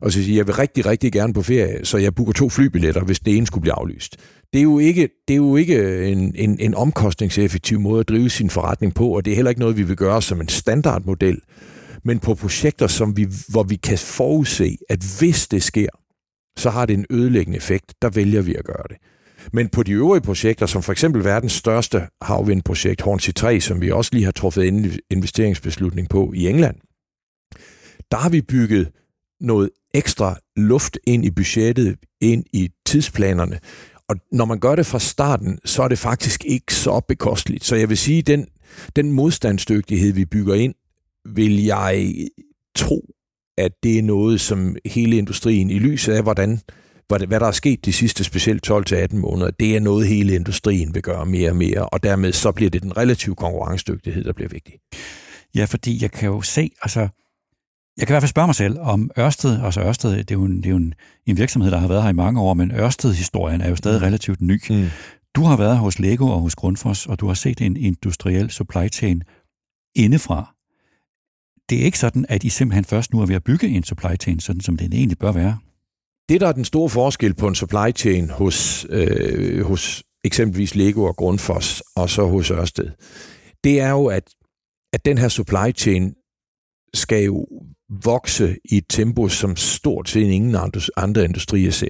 [0.00, 3.04] og så sige, jeg vil rigtig, rigtig gerne på ferie, så jeg booker to flybilletter,
[3.04, 4.16] hvis det ene skulle blive aflyst.
[4.52, 8.30] Det er jo ikke, det er jo ikke en, en, en omkostningseffektiv måde at drive
[8.30, 11.40] sin forretning på, og det er heller ikke noget, vi vil gøre som en standardmodel.
[12.04, 15.88] Men på projekter, som vi, hvor vi kan forudse, at hvis det sker,
[16.58, 18.96] så har det en ødelæggende effekt, der vælger vi at gøre det.
[19.52, 23.90] Men på de øvrige projekter, som for eksempel verdens største havvindprojekt, Hornsea 3, som vi
[23.90, 26.76] også lige har truffet en investeringsbeslutning på i England,
[28.10, 28.90] der har vi bygget
[29.40, 33.58] noget ekstra luft ind i budgettet, ind i tidsplanerne.
[34.08, 37.64] Og når man gør det fra starten, så er det faktisk ikke så bekosteligt.
[37.64, 38.46] Så jeg vil sige, den,
[38.96, 40.74] den modstandsdygtighed, vi bygger ind,
[41.34, 42.14] vil jeg
[42.76, 43.04] tro,
[43.58, 46.60] at det er noget, som hele industrien i lyset af, hvordan
[47.08, 50.94] hvad, hvad der er sket de sidste specielt 12-18 måneder, det er noget, hele industrien
[50.94, 54.48] vil gøre mere og mere, og dermed så bliver det den relative konkurrencedygtighed, der bliver
[54.48, 54.74] vigtig.
[55.54, 57.00] Ja, fordi jeg kan jo se, altså,
[57.98, 60.44] jeg kan i hvert fald spørge mig selv om Ørsted, altså Ørsted, det er jo
[60.44, 60.94] en, det er jo en,
[61.26, 64.04] en virksomhed, der har været her i mange år, men Ørsted-historien er jo stadig mm.
[64.04, 64.60] relativt ny.
[64.70, 64.86] Mm.
[65.34, 68.88] Du har været hos Lego og hos Grundfos, og du har set en industriel supply
[68.92, 69.22] chain
[69.94, 70.54] indefra.
[71.68, 74.16] Det er ikke sådan, at I simpelthen først nu er ved at bygge en supply
[74.20, 75.58] chain, sådan som den egentlig bør være.
[76.28, 81.04] Det, der er den store forskel på en supply chain hos, øh, hos eksempelvis Lego
[81.04, 82.90] og Grundfos, og så hos Ørsted,
[83.64, 84.22] det er jo, at,
[84.92, 86.14] at den her supply chain
[86.94, 87.46] skal jo
[88.04, 90.56] vokse i et tempo, som stort set ingen
[90.96, 91.88] andre industrier ser.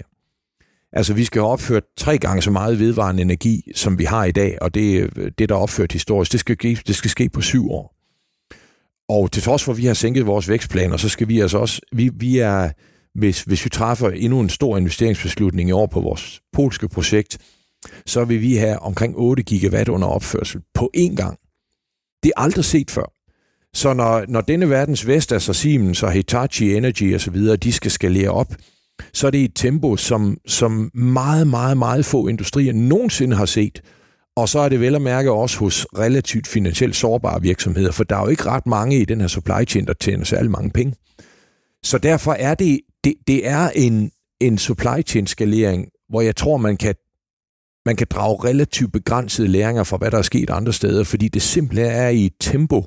[0.93, 4.33] Altså, vi skal have opført tre gange så meget vedvarende energi, som vi har i
[4.33, 7.71] dag, og det, det der er opført historisk, det skal, det skal ske på syv
[7.71, 7.97] år.
[9.09, 11.81] Og til trods for, at vi har sænket vores vækstplaner, så skal vi altså også,
[11.93, 12.71] vi, vi er,
[13.19, 17.39] hvis, hvis vi træffer endnu en stor investeringsbeslutning i år på vores polske projekt,
[18.07, 21.39] så vil vi have omkring 8 gigawatt under opførsel på én gang.
[22.23, 23.13] Det er aldrig set før.
[23.75, 27.91] Så når, når denne verdens Vestas altså og Siemens og Hitachi Energy osv., de skal
[27.91, 28.55] skalere op,
[29.13, 33.83] så er det et tempo, som, som meget, meget, meget få industrier nogensinde har set.
[34.37, 38.17] Og så er det vel at mærke også hos relativt finansielt sårbare virksomheder, for der
[38.17, 40.95] er jo ikke ret mange i den her supply chain, der tjener særlig mange penge.
[41.83, 46.57] Så derfor er det det, det er en, en supply chain skalering, hvor jeg tror,
[46.57, 46.95] man kan,
[47.87, 51.43] man kan drage relativt begrænsede læringer fra, hvad der er sket andre steder, fordi det
[51.43, 52.85] simpelthen er i et tempo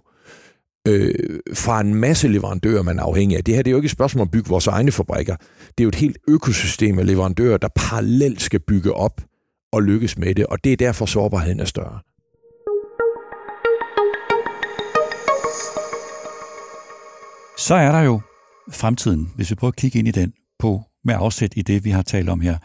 [0.87, 3.43] øh, fra en masse leverandører, man er afhængig af.
[3.43, 5.35] Det her det er jo ikke et spørgsmål om at bygge vores egne fabrikker.
[5.77, 9.21] Det er jo et helt økosystem af leverandører, der parallelt skal bygge op
[9.71, 11.99] og lykkes med det, og det er derfor sårbarheden er større.
[17.57, 18.21] Så er der jo
[18.71, 21.89] fremtiden, hvis vi prøver at kigge ind i den på med afsæt i det, vi
[21.89, 22.57] har talt om her.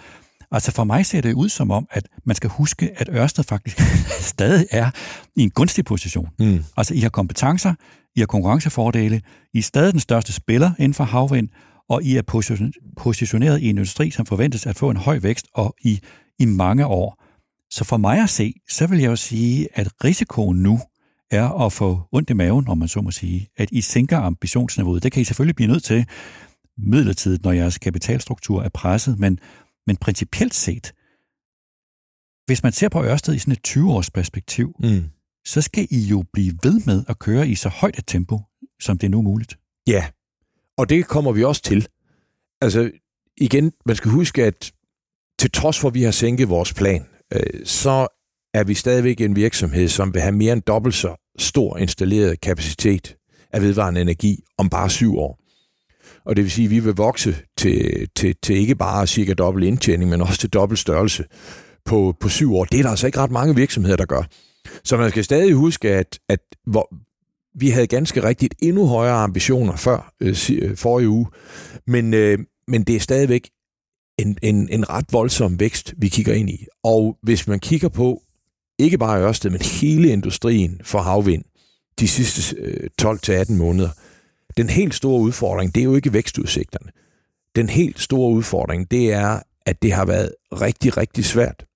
[0.51, 3.81] Altså for mig ser det ud som om, at man skal huske, at Ørsted faktisk
[4.35, 4.91] stadig er
[5.37, 6.29] i en gunstig position.
[6.39, 6.65] Mm.
[6.77, 7.75] Altså I har kompetencer,
[8.17, 9.21] I har konkurrencefordele,
[9.55, 11.49] I er stadig den største spiller inden for havvind,
[11.89, 12.23] og I er
[12.97, 16.01] positioneret i en industri, som forventes at få en høj vækst og i,
[16.39, 17.23] i mange år.
[17.71, 20.81] Så for mig at se, så vil jeg jo sige, at risikoen nu
[21.35, 25.03] er at få ondt i maven, om man så må sige, at I sænker ambitionsniveauet.
[25.03, 26.07] Det kan I selvfølgelig blive nødt til
[26.79, 29.39] midlertidigt, når jeres kapitalstruktur er presset, men,
[29.87, 30.93] men principielt set,
[32.47, 35.05] hvis man ser på Ørsted i sådan et 20-års perspektiv, mm.
[35.45, 38.41] så skal I jo blive ved med at køre i så højt et tempo,
[38.81, 39.59] som det er nu muligt.
[39.87, 40.07] Ja,
[40.77, 41.89] og det kommer vi også til.
[42.61, 42.91] Altså
[43.37, 44.73] igen, man skal huske, at
[45.39, 48.09] til trods for, at vi har sænket vores plan, øh, så
[48.55, 53.17] er vi stadigvæk en virksomhed, som vil have mere end dobbelt så stor installeret kapacitet
[53.53, 55.41] af vedvarende energi om bare syv år.
[56.25, 59.67] Og det vil sige, at vi vil vokse til, til, til ikke bare cirka dobbelt
[59.67, 61.25] indtjening, men også til dobbelt størrelse
[61.85, 62.65] på, på syv år.
[62.65, 64.23] Det er der altså ikke ret mange virksomheder, der gør.
[64.85, 66.89] Så man skal stadig huske, at, at hvor,
[67.59, 71.27] vi havde ganske rigtigt endnu højere ambitioner før øh, øh forrige uge,
[71.87, 73.51] men, øh, men det er stadigvæk
[74.19, 76.67] en, en, en ret voldsom vækst, vi kigger ind i.
[76.85, 78.23] Og hvis man kigger på,
[78.79, 81.45] ikke bare Ørsted, men hele industrien for havvind,
[82.01, 83.89] de sidste øh, 12-18 måneder,
[84.57, 86.91] den helt store udfordring, det er jo ikke vækstudsigterne.
[87.57, 91.67] Den helt store udfordring, det er, at det har været rigtig, rigtig svært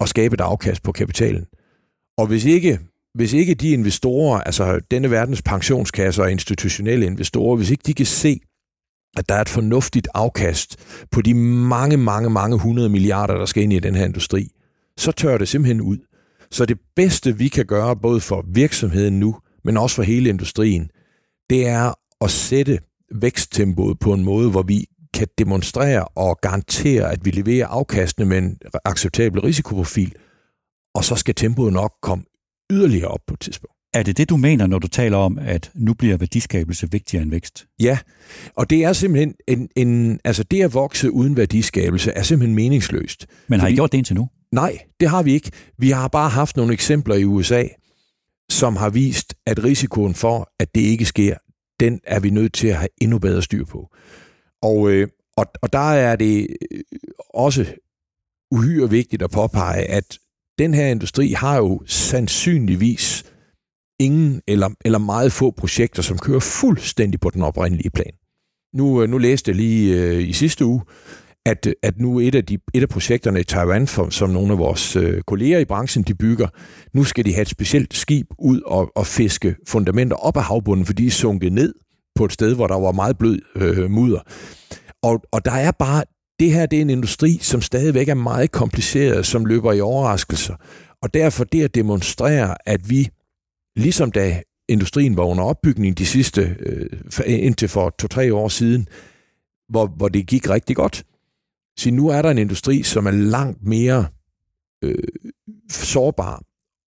[0.00, 1.46] at skabe et afkast på kapitalen.
[2.18, 2.78] Og hvis ikke,
[3.14, 8.06] hvis ikke de investorer, altså denne verdens pensionskasser og institutionelle investorer, hvis ikke de kan
[8.06, 8.40] se,
[9.16, 10.76] at der er et fornuftigt afkast
[11.10, 14.50] på de mange, mange, mange hundrede milliarder, der skal ind i den her industri,
[14.96, 15.98] så tør det simpelthen ud.
[16.50, 20.90] Så det bedste, vi kan gøre, både for virksomheden nu, men også for hele industrien,
[21.50, 22.78] det er at sætte
[23.14, 28.38] væksttempoet på en måde, hvor vi kan demonstrere og garantere, at vi leverer afkastene med
[28.38, 30.14] en acceptabel risikoprofil,
[30.94, 32.24] og så skal tempoet nok komme
[32.70, 33.74] yderligere op på et tidspunkt.
[33.94, 37.30] Er det det, du mener, når du taler om, at nu bliver værdiskabelse vigtigere end
[37.30, 37.66] vækst?
[37.80, 37.98] Ja,
[38.56, 43.26] og det er simpelthen en, en altså det at vokse uden værdiskabelse er simpelthen meningsløst.
[43.48, 44.28] Men har I gjort det indtil nu?
[44.52, 45.50] Nej, det har vi ikke.
[45.78, 47.64] Vi har bare haft nogle eksempler i USA,
[48.50, 51.34] som har vist, at risikoen for, at det ikke sker,
[51.80, 53.88] den er vi nødt til at have endnu bedre styr på.
[54.62, 56.80] Og, øh, og, og der er det øh,
[57.34, 57.66] også
[58.50, 60.18] uhyre vigtigt at påpege, at
[60.58, 63.24] den her industri har jo sandsynligvis
[64.00, 68.12] ingen eller, eller meget få projekter, som kører fuldstændig på den oprindelige plan.
[68.74, 70.82] Nu, øh, nu læste jeg lige øh, i sidste uge,
[71.48, 74.58] at, at nu et af, de, et af projekterne i Taiwan, for, som nogle af
[74.58, 76.48] vores øh, kolleger i branchen de bygger,
[76.94, 80.86] nu skal de have et specielt skib ud og, og fiske fundamenter op af havbunden,
[80.86, 81.74] fordi de er sunket ned
[82.14, 84.20] på et sted, hvor der var meget blød øh, mudder.
[85.02, 86.04] Og, og der er bare,
[86.40, 90.54] det her det er en industri, som stadigvæk er meget kompliceret, som løber i overraskelser.
[91.02, 93.08] Og derfor det at demonstrere, at vi,
[93.76, 96.86] ligesom da industrien var under opbygning de sidste, øh,
[97.26, 98.88] indtil for to-tre år siden,
[99.68, 101.04] hvor, hvor det gik rigtig godt,
[101.78, 104.06] så nu er der en industri, som er langt mere
[104.84, 104.94] øh,
[105.70, 106.42] sårbar.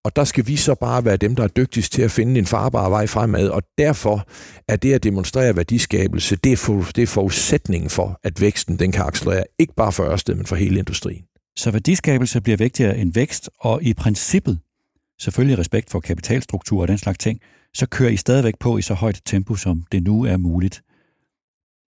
[0.04, 2.46] Og der skal vi så bare være dem, der er dygtigst til at finde en
[2.46, 3.48] farbar vej fremad.
[3.48, 4.28] Og derfor
[4.68, 8.92] er det at demonstrere værdiskabelse, det er, for, det er forudsætningen for, at væksten den
[8.92, 9.44] kan accelerere.
[9.58, 11.24] Ikke bare for Ørsted, men for hele industrien.
[11.56, 14.58] Så værdiskabelse bliver vigtigere end vækst, og i princippet,
[15.20, 17.40] selvfølgelig respekt for kapitalstruktur og den slags ting,
[17.74, 20.82] så kører I stadigvæk på i så højt tempo, som det nu er muligt.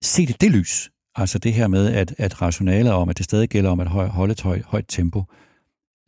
[0.02, 3.48] Se det det lys, altså det her med, at, at rationalet om, at det stadig
[3.48, 5.24] gælder om at holde et højt, højt tempo,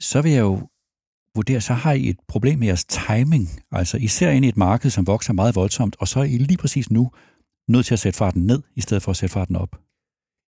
[0.01, 0.69] så vil jeg jo
[1.35, 3.49] vurdere, så har I et problem med jeres timing.
[3.73, 6.39] Altså, I ser ind i et marked, som vokser meget voldsomt, og så er I
[6.39, 7.11] lige præcis nu
[7.69, 9.77] nødt til at sætte farten ned, i stedet for at sætte farten op.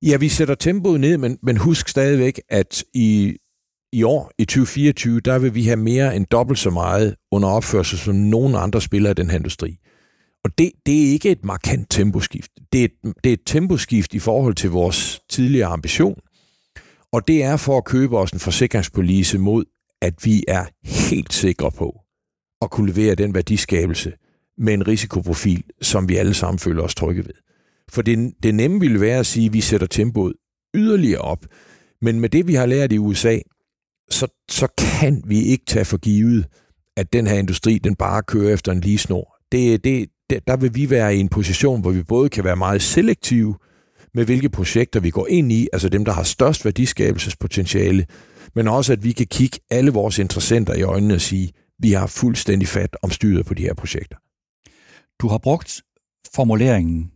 [0.02, 3.36] Ja, vi sætter tempoet ned, men, men husk stadigvæk, at i,
[3.92, 7.98] i år, i 2024, der vil vi have mere end dobbelt så meget under opførsel
[7.98, 9.78] som nogen andre spillere i den her industri.
[10.44, 12.50] Og det, det er ikke et markant temposkift.
[12.72, 16.20] Det er, et, det er et temposkift i forhold til vores tidligere ambition.
[17.12, 19.64] Og det er for at købe os en forsikringspolice mod,
[20.02, 22.00] at vi er helt sikre på
[22.62, 24.12] at kunne levere den værdiskabelse
[24.58, 27.34] med en risikoprofil, som vi alle sammen føler os trygge ved.
[27.90, 30.32] For det, det nemme ville være at sige, at vi sætter tempoet
[30.74, 31.46] yderligere op.
[32.02, 33.38] Men med det, vi har lært i USA,
[34.10, 36.46] så, så kan vi ikke tage for givet,
[36.96, 39.36] at den her industri, den bare kører efter en lige snor.
[39.52, 40.08] Det, det,
[40.46, 43.54] der vil vi være i en position, hvor vi både kan være meget selektive
[44.14, 48.06] med, hvilke projekter vi går ind i, altså dem, der har størst værdiskabelsespotentiale,
[48.54, 52.06] men også at vi kan kigge alle vores interessenter i øjnene og sige, vi har
[52.06, 54.16] fuldstændig fat om styret på de her projekter.
[55.20, 55.82] Du har brugt
[56.34, 57.10] formuleringen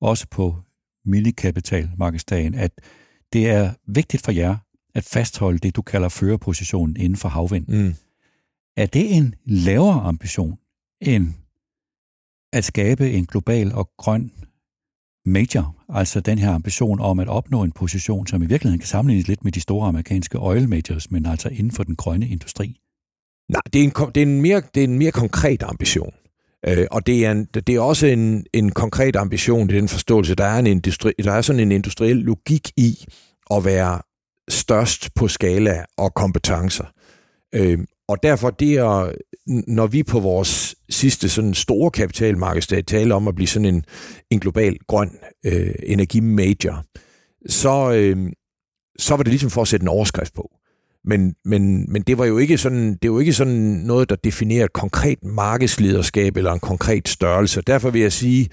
[0.00, 0.56] også på
[1.04, 2.72] milikapitalmarkedsdagen, at
[3.32, 4.56] det er vigtigt for jer
[4.94, 7.66] at fastholde det, du kalder førerpositionen inden for havvind.
[7.68, 7.94] Mm.
[8.76, 10.58] Er det en lavere ambition
[11.00, 11.34] end
[12.52, 14.30] at skabe en global og grøn
[15.26, 19.28] major, altså den her ambition om at opnå en position, som i virkeligheden kan sammenlignes
[19.28, 22.76] lidt med de store amerikanske oil majors, men altså inden for den grønne industri?
[23.48, 26.14] Nej, det er en, det er en, mere, det er en mere konkret ambition.
[26.66, 30.34] Øh, og det er, en, det er også en, en konkret ambition i den forståelse.
[30.34, 33.04] Der er, en industri, der er sådan en industriel logik i
[33.50, 34.00] at være
[34.48, 36.84] størst på skala og kompetencer.
[37.54, 39.12] Øh, og derfor det er,
[39.66, 43.84] når vi på vores sidste sådan store kapitalmarkedsdag tale om at blive sådan en,
[44.30, 45.10] en global grøn
[45.46, 46.84] øh, energimajor,
[47.48, 48.32] så, øh,
[48.98, 50.50] så var det ligesom for at sætte en overskrift på.
[51.04, 54.64] Men, men, men det var jo ikke sådan, det var ikke sådan noget, der definerer
[54.64, 57.62] et konkret markedslederskab eller en konkret størrelse.
[57.66, 58.48] Derfor vil jeg sige,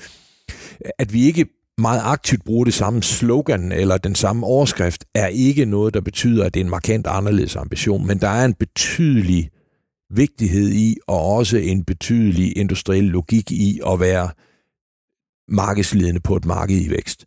[0.99, 1.45] at vi ikke
[1.77, 6.45] meget aktivt bruger det samme slogan eller den samme overskrift, er ikke noget, der betyder,
[6.45, 9.49] at det er en markant anderledes ambition, men der er en betydelig
[10.09, 14.29] vigtighed i, og også en betydelig industriel logik i at være
[15.47, 17.25] markedsledende på et marked i vækst.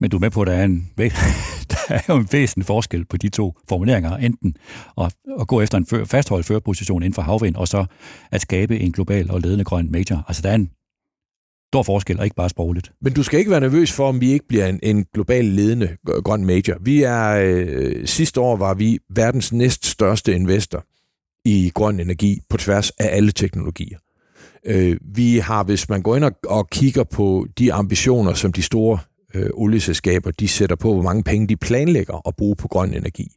[0.00, 0.90] Men du er med på, at der er, en,
[1.70, 4.16] der er jo en væsentlig forskel på de to formuleringer.
[4.16, 4.56] Enten
[5.00, 7.84] at, at gå efter en før, fastholdt førerposition inden for havvind, og så
[8.30, 10.24] at skabe en global og ledende grøn major.
[10.28, 10.70] Altså, der er en
[11.72, 12.92] stor forskel, og ikke bare sprogligt.
[13.00, 15.96] Men du skal ikke være nervøs for, om vi ikke bliver en, en global ledende
[16.24, 16.78] grøn major.
[16.80, 20.84] Vi er, øh, sidste år var vi verdens næststørste investor
[21.48, 23.98] i grøn energi på tværs af alle teknologier.
[24.66, 28.62] Øh, vi har, hvis man går ind og, og kigger på de ambitioner, som de
[28.62, 28.98] store
[29.34, 33.28] øh, olieselskaber de sætter på, hvor mange penge de planlægger at bruge på grøn energi,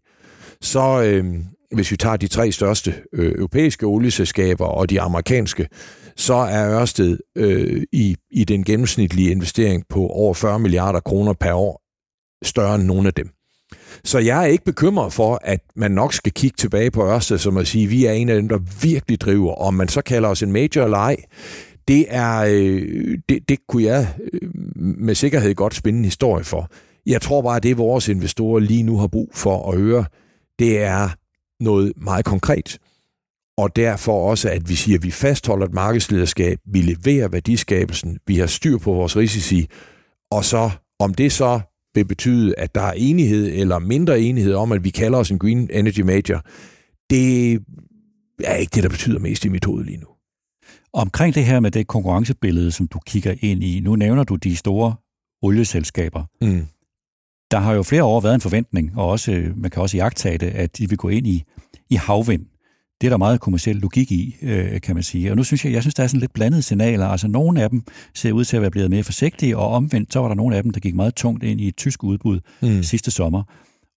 [0.61, 1.35] så øh,
[1.75, 5.67] hvis vi tager de tre største øh, europæiske olieselskaber og de amerikanske,
[6.15, 11.53] så er Ørsted øh, i, i den gennemsnitlige investering på over 40 milliarder kroner per
[11.53, 11.81] år
[12.45, 13.29] større end nogen af dem.
[14.03, 17.57] Så jeg er ikke bekymret for, at man nok skal kigge tilbage på Ørsted, som
[17.57, 20.29] at sige, at vi er en af dem, der virkelig driver, om man så kalder
[20.29, 21.17] os en major eller ej.
[21.87, 26.69] Det, er, øh, det, det kunne jeg øh, med sikkerhed godt spinde en historie for.
[27.05, 30.05] Jeg tror bare, at det vores investorer lige nu har brug for at høre,
[30.59, 31.09] det er
[31.63, 32.77] noget meget konkret.
[33.57, 38.37] Og derfor også, at vi siger, at vi fastholder et markedslederskab, vi leverer værdiskabelsen, vi
[38.37, 39.67] har styr på vores risici,
[40.31, 41.59] og så om det så
[41.95, 45.39] vil betyde, at der er enighed eller mindre enighed om, at vi kalder os en
[45.39, 46.45] Green Energy Major,
[47.09, 47.53] det
[48.43, 50.07] er ikke det, der betyder mest i mit hoved lige nu.
[50.93, 54.55] Omkring det her med det konkurrencebillede, som du kigger ind i, nu nævner du de
[54.55, 54.95] store
[55.41, 56.23] olieselskaber.
[56.41, 56.65] Mm.
[57.51, 60.47] Der har jo flere år været en forventning, og også, man kan også jagtage det,
[60.47, 61.43] at de vil gå ind i,
[61.89, 62.45] i havvind.
[63.01, 65.31] Det er der meget kommersiel logik i, øh, kan man sige.
[65.31, 67.07] Og nu synes jeg, jeg synes, der er sådan lidt blandede signaler.
[67.07, 67.83] Altså, nogle af dem
[68.15, 70.63] ser ud til at være blevet mere forsigtige, og omvendt, så var der nogle af
[70.63, 72.83] dem, der gik meget tungt ind i et tysk udbud mm.
[72.83, 73.43] sidste sommer.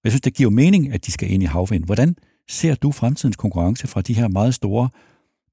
[0.04, 1.84] Jeg synes, det giver mening, at de skal ind i havvind.
[1.84, 2.16] Hvordan
[2.50, 4.88] ser du fremtidens konkurrence fra de her meget store,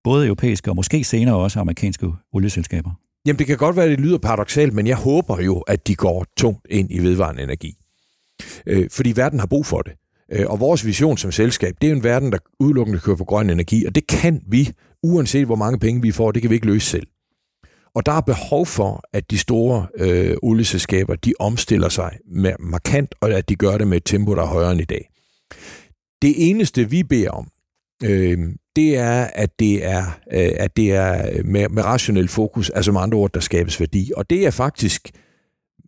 [0.04, 2.92] både europæiske og måske senere også amerikanske olieselskaber?
[3.26, 5.96] Jamen, det kan godt være, at det lyder paradoxalt, men jeg håber jo, at de
[5.96, 7.78] går tungt ind i vedvarende energi.
[8.66, 9.94] Øh, fordi verden har brug for det.
[10.32, 13.50] Øh, og vores vision som selskab, det er en verden, der udelukkende kører på grøn
[13.50, 14.72] energi, og det kan vi,
[15.04, 17.08] uanset hvor mange penge vi får, det kan vi ikke løse selv.
[17.96, 23.16] Og der er behov for, at de store øh, olieselskaber, de omstiller sig med markant,
[23.22, 25.10] og at de gør det med et tempo, der er højere end i dag.
[26.22, 27.48] Det eneste, vi beder om,
[28.04, 28.40] øh,
[28.76, 33.02] det er, at det er, øh, at det er med, med rationel fokus, altså med
[33.02, 34.12] andre ord, der skabes værdi.
[34.18, 35.12] Og det er faktisk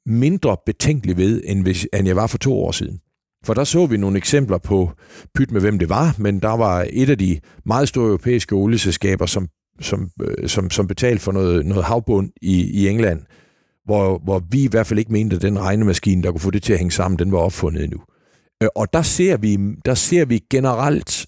[0.05, 2.99] mindre betænkelig ved, end, hvis, end jeg var for to år siden.
[3.45, 4.91] For der så vi nogle eksempler på,
[5.35, 9.25] pyt med hvem det var, men der var et af de meget store europæiske olieselskaber,
[9.25, 9.47] som,
[9.81, 13.21] som, øh, som, som betalte for noget, noget havbund i, i England,
[13.85, 16.63] hvor, hvor vi i hvert fald ikke mente, at den regnemaskine, der kunne få det
[16.63, 17.99] til at hænge sammen, den var opfundet endnu.
[18.63, 21.25] Øh, og der ser vi, der ser vi generelt,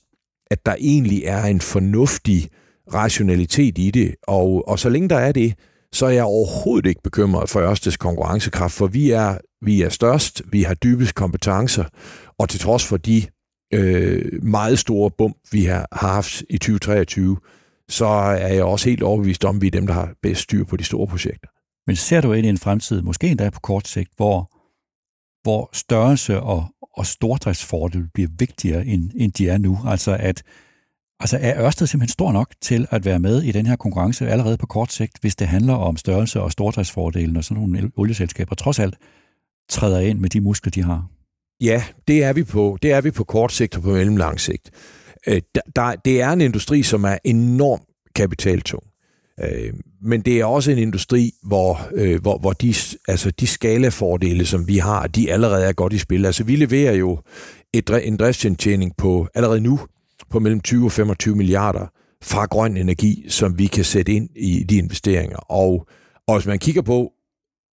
[0.52, 2.50] at der egentlig er en fornuftig
[2.94, 5.54] rationalitet i det, og, og så længe der er det,
[5.96, 10.42] så er jeg overhovedet ikke bekymret for Ørsteds konkurrencekraft, for vi er, vi er størst,
[10.52, 11.86] vi har dybest kompetencer,
[12.40, 13.24] og til trods for de
[13.74, 17.38] øh, meget store bump, vi har, har haft i 2023,
[17.90, 20.64] så er jeg også helt overbevist om, at vi er dem, der har bedst styr
[20.64, 21.48] på de store projekter.
[21.88, 24.52] Men ser du ind i en fremtid, måske endda på kort sigt, hvor,
[25.44, 29.80] hvor størrelse og, og stordriftsfordel bliver vigtigere, end, end de er nu?
[29.86, 30.44] Altså at
[31.20, 34.58] Altså er Ørsted simpelthen stor nok til at være med i den her konkurrence allerede
[34.58, 38.80] på kort sigt, hvis det handler om størrelse og stordriftsfordele, og sådan nogle olieselskaber trods
[38.80, 38.96] alt
[39.70, 41.08] træder ind med de muskler, de har?
[41.62, 44.72] Ja, det er vi på, det er vi på kort sigt og på mellemlang sigt.
[45.28, 45.42] Øh,
[45.76, 47.84] der, det er en industri, som er enormt
[48.16, 48.84] kapitaltung.
[49.44, 52.74] Øh, men det er også en industri, hvor, øh, hvor, hvor de,
[53.08, 56.26] altså de skalafordele, som vi har, de allerede er godt i spil.
[56.26, 57.20] Altså vi leverer jo
[57.74, 59.80] et, en driftsindtjening på allerede nu
[60.30, 61.88] på mellem 20 og 25 milliarder
[62.24, 65.38] fra grøn energi, som vi kan sætte ind i de investeringer.
[65.38, 65.88] Og,
[66.28, 67.12] og hvis man kigger på,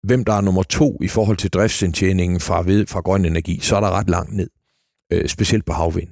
[0.03, 3.75] hvem der er nummer to i forhold til driftsindtjeningen fra, ved, fra grøn energi, så
[3.75, 4.49] er der ret langt ned,
[5.13, 6.09] øh, specielt på havvind.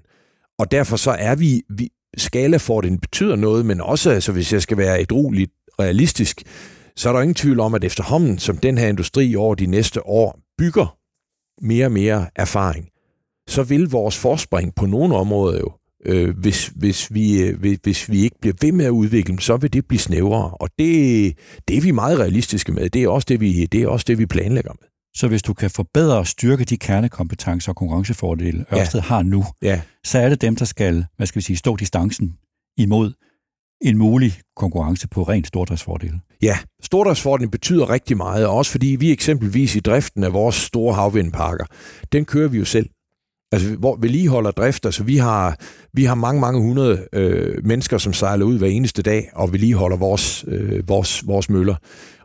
[0.60, 4.78] Og derfor så er vi, vi skalafordelen betyder noget, men også, altså, hvis jeg skal
[4.78, 6.44] være et roligt realistisk,
[6.96, 10.08] så er der ingen tvivl om, at efterhånden, som den her industri over de næste
[10.08, 10.98] år bygger
[11.62, 12.90] mere og mere erfaring,
[13.48, 15.72] så vil vores forspring på nogle områder jo
[16.06, 19.58] øh, hvis, hvis, vi, øh, hvis vi ikke bliver ved med at udvikle dem, så
[19.58, 20.50] vil det blive snævrere.
[20.52, 22.90] Og det, det er vi meget realistiske med.
[22.90, 24.90] Det er også det, vi, det er også det, vi planlægger med.
[25.16, 29.06] Så hvis du kan forbedre og styrke de kernekompetencer og konkurrencefordele, Ørsted ja.
[29.06, 29.82] har nu, ja.
[30.04, 32.36] så er det dem, der skal hvad skal vi sige, stå distancen
[32.78, 33.14] imod
[33.82, 36.20] en mulig konkurrence på rent stordriftsfordele.
[36.42, 41.66] Ja, stordriftsfordelen betyder rigtig meget, også fordi vi eksempelvis i driften af vores store havvindparker,
[42.12, 42.90] den kører vi jo selv.
[43.52, 45.58] Altså, hvor holder drift, altså vi har,
[45.94, 49.98] vi har mange, mange hundrede øh, mennesker, som sejler ud hver eneste dag og vedligeholder
[49.98, 51.76] vores, øh, vores, vores møller.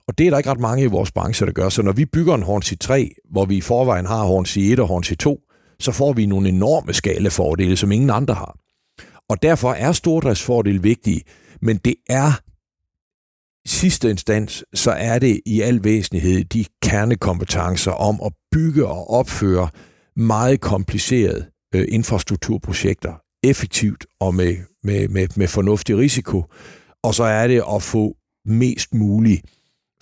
[0.09, 1.69] Og det er der ikke ret mange i vores branche, der gør.
[1.69, 4.89] Så når vi bygger en Hornsey 3, hvor vi i forvejen har Hornsey 1 og
[4.89, 5.41] Hornsey 2,
[5.81, 8.57] så får vi nogle enorme skalefordele, som ingen andre har.
[9.29, 11.23] Og derfor er stordriftsfordele vigtige,
[11.63, 12.33] men det er
[13.67, 19.69] sidste instans, så er det i al væsentlighed de kernekompetencer om at bygge og opføre
[20.17, 26.45] meget komplicerede øh, infrastrukturprojekter effektivt og med, med, med, med fornuftig risiko.
[27.03, 29.43] Og så er det at få mest muligt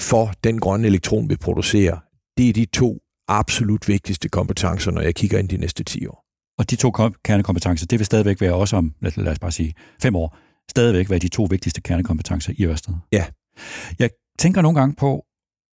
[0.00, 1.98] for den grønne elektron, vi producerer.
[2.36, 2.98] Det er de to
[3.28, 6.24] absolut vigtigste kompetencer, når jeg kigger ind de næste 10 år.
[6.58, 6.90] Og de to
[7.24, 10.38] kernekompetencer, det vil stadigvæk være også om, lad, lad os bare sige, fem år,
[10.70, 12.94] stadigvæk være de to vigtigste kernekompetencer i Ørsted.
[13.12, 13.26] Ja.
[13.98, 15.24] Jeg tænker nogle gange på,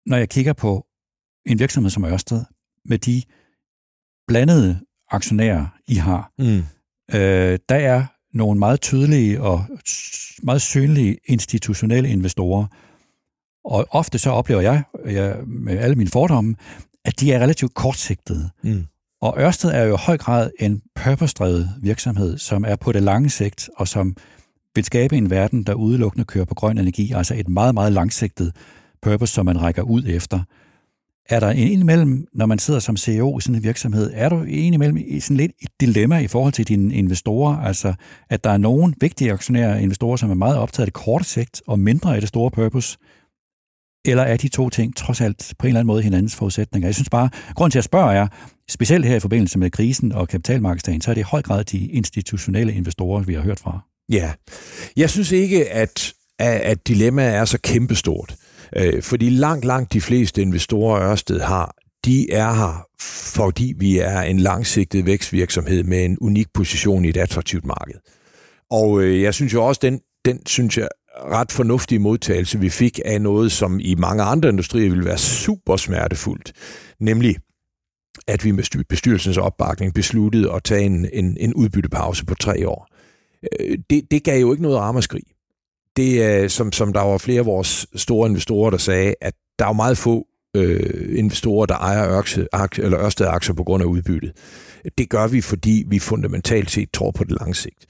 [0.07, 0.87] når jeg kigger på
[1.47, 2.45] en virksomhed som Ørsted,
[2.85, 3.23] med de
[4.29, 4.79] blandede
[5.11, 6.63] aktionærer, I har, mm.
[7.15, 8.05] øh, der er
[8.35, 9.65] nogle meget tydelige og
[10.43, 12.67] meget synlige institutionelle investorer.
[13.65, 16.57] Og ofte så oplever jeg, jeg med alle mine fordomme,
[17.05, 18.51] at de er relativt kortsigtede.
[18.63, 18.85] Mm.
[19.21, 23.31] Og Ørsted er jo i høj grad en purpose virksomhed, som er på det lange
[23.31, 24.17] sigt, og som
[24.75, 28.53] vil skabe en verden, der udelukkende kører på grøn energi, altså et meget, meget langsigtet
[29.03, 30.41] purpose, som man rækker ud efter.
[31.29, 34.43] Er der en imellem, når man sidder som CEO i sådan en virksomhed, er du
[34.49, 37.57] en imellem i sådan lidt et dilemma i forhold til dine investorer?
[37.57, 37.95] Altså,
[38.31, 41.63] at der er nogen vigtige aktionærer investorer, som er meget optaget af det korte sigt
[41.67, 42.99] og mindre af det store purpose,
[44.05, 46.89] eller er de to ting trods alt på en eller anden måde hinandens forudsætninger?
[46.89, 48.27] Jeg synes bare, grund til at spørge er,
[48.69, 51.87] specielt her i forbindelse med krisen og kapitalmarkedsdagen, så er det i høj grad de
[51.87, 53.81] institutionelle investorer, vi har hørt fra.
[54.11, 54.33] Ja,
[54.97, 58.37] jeg synes ikke, at, at dilemmaet er så kæmpestort.
[58.77, 62.87] Øh, fordi langt, langt de fleste investorer Ørsted har, de er her,
[63.35, 67.95] fordi vi er en langsigtet vækstvirksomhed med en unik position i et attraktivt marked.
[68.71, 73.01] Og øh, jeg synes jo også, den, den synes jeg ret fornuftige modtagelse, vi fik
[73.05, 76.53] af noget, som i mange andre industrier ville være super smertefuldt,
[77.01, 77.37] nemlig
[78.27, 82.89] at vi med bestyrelsens opbakning besluttede at tage en, en, en udbyttepause på tre år.
[83.61, 85.23] Øh, det, det gav jo ikke noget ramaskrig.
[85.97, 89.65] Det er, som, som der var flere af vores store investorer, der sagde, at der
[89.65, 90.27] er jo meget få
[90.57, 94.33] øh, investorer, der ejer ørkse, aktie, eller Ørsted aktier på grund af udbyttet.
[94.99, 97.87] Det gør vi, fordi vi fundamentalt set tror på det lange sigt.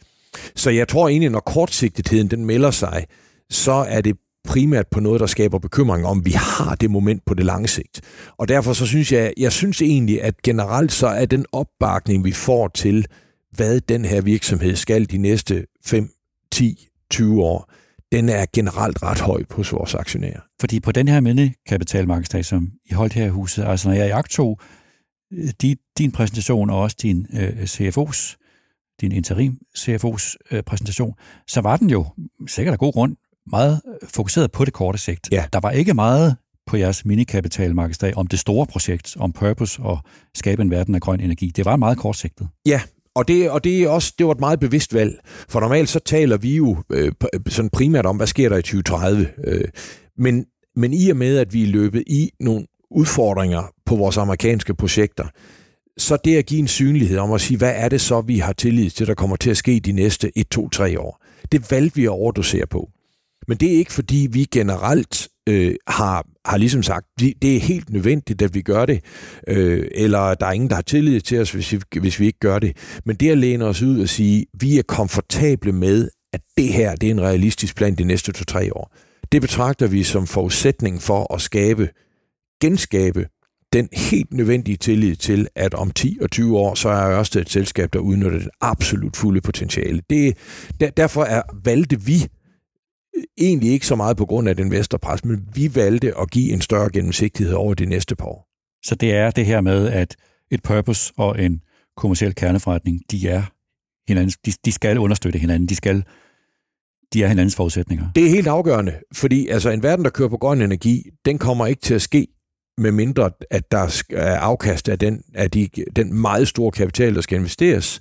[0.57, 3.07] Så jeg tror egentlig, når kortsigtigheden den melder sig,
[3.51, 7.35] så er det primært på noget, der skaber bekymring om, vi har det moment på
[7.35, 8.01] det lange sigt.
[8.37, 12.33] Og derfor så synes jeg, jeg synes egentlig, at generelt så er den opbakning, vi
[12.33, 13.07] får til,
[13.53, 16.11] hvad den her virksomhed skal de næste 5,
[16.53, 17.71] 10, 20 år,
[18.13, 20.41] den er generelt ret høj hos vores aktionærer.
[20.61, 24.59] Fordi på den her mindekapitalmarkedsdag, som I holdt her i huset, altså når jeg to,
[25.63, 28.37] de, din præsentation og også din øh, CFO's,
[29.01, 31.15] din interim CFO's øh, præsentation,
[31.49, 32.07] så var den jo
[32.47, 35.29] sikkert af god grund meget fokuseret på det korte sigt.
[35.33, 35.47] Ja.
[35.53, 36.37] Der var ikke meget
[36.67, 39.99] på jeres minikapitalmarkedsdag om det store projekt, om purpose og
[40.35, 41.53] skabe en verden af grøn energi.
[41.57, 42.49] Det var meget kortsigtet.
[42.67, 42.81] Ja,
[43.15, 45.99] og det, og det, er også, det var et meget bevidst valg, for normalt så
[45.99, 49.29] taler vi jo øh, øh sådan primært om, hvad sker der i 2030.
[49.45, 49.65] Øh,
[50.19, 50.47] men,
[50.77, 55.25] men i og med, at vi er løbet i nogle udfordringer på vores amerikanske projekter,
[55.99, 58.53] så det at give en synlighed om at sige, hvad er det så, vi har
[58.53, 61.25] tillid til, der kommer til at ske de næste 1, 2, 3 år.
[61.53, 62.89] Det valgte vi at overdosere på.
[63.49, 67.91] Men det er ikke, fordi vi generelt øh, har, har ligesom sagt, det er helt
[67.91, 69.01] nødvendigt, at vi gør det,
[69.49, 72.39] øh, eller der er ingen, der har tillid til os, hvis vi, hvis vi ikke
[72.39, 72.77] gør det.
[73.05, 76.97] Men det at læne os ud og sige, vi er komfortable med, at det her
[76.97, 78.97] det er en realistisk plan de næste to-tre år,
[79.33, 81.89] det betragter vi som forudsætning for at skabe,
[82.61, 83.27] genskabe
[83.73, 87.51] den helt nødvendige tillid til, at om 10 og 20 år, så er Ørsted et
[87.51, 90.03] selskab, der udnytter det absolut fulde potentiale.
[90.11, 90.37] Det,
[90.81, 92.27] der, derfor er, valgte vi
[93.39, 96.61] egentlig ikke så meget på grund af den investorpres, men vi valgte at give en
[96.61, 98.49] større gennemsigtighed over de næste par år.
[98.85, 100.17] Så det er det her med, at
[100.51, 101.61] et purpose og en
[101.97, 103.43] kommersiel kerneforretning, de er
[104.09, 106.05] hinandens, de, de skal understøtte hinanden, de skal
[107.13, 108.07] de er hinandens forudsætninger.
[108.15, 111.67] Det er helt afgørende, fordi altså en verden, der kører på grøn energi, den kommer
[111.67, 112.27] ikke til at ske,
[112.79, 117.21] med mindre at der er afkast af den, af de, den meget store kapital, der
[117.21, 118.01] skal investeres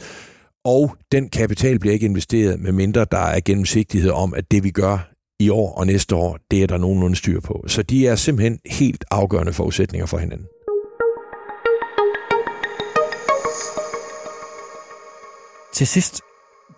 [0.65, 4.71] og den kapital bliver ikke investeret, med mindre der er gennemsigtighed om, at det vi
[4.71, 5.09] gør
[5.39, 7.63] i år og næste år, det er der nogenlunde styr på.
[7.67, 10.47] Så de er simpelthen helt afgørende forudsætninger for hinanden.
[15.73, 16.21] Til sidst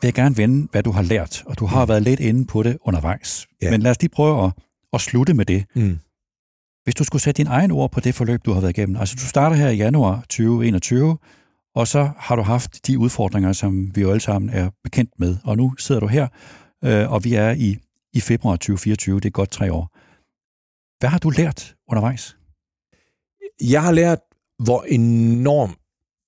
[0.01, 1.89] vil jeg gerne vende, hvad du har lært, og du har mm.
[1.89, 3.47] været lidt inde på det undervejs.
[3.61, 3.71] Ja.
[3.71, 4.51] Men lad os lige prøve at,
[4.93, 5.65] at slutte med det.
[5.75, 5.99] Mm.
[6.83, 8.95] Hvis du skulle sætte din egen ord på det forløb, du har været igennem.
[8.95, 11.17] Altså, du starter her i januar 2021,
[11.75, 15.37] og så har du haft de udfordringer, som vi jo alle sammen er bekendt med.
[15.43, 16.27] Og nu sidder du her,
[16.83, 17.77] øh, og vi er i,
[18.13, 19.85] i februar 2024, det er godt tre år.
[20.99, 22.37] Hvad har du lært undervejs?
[23.61, 24.19] Jeg har lært,
[24.63, 25.75] hvor enorm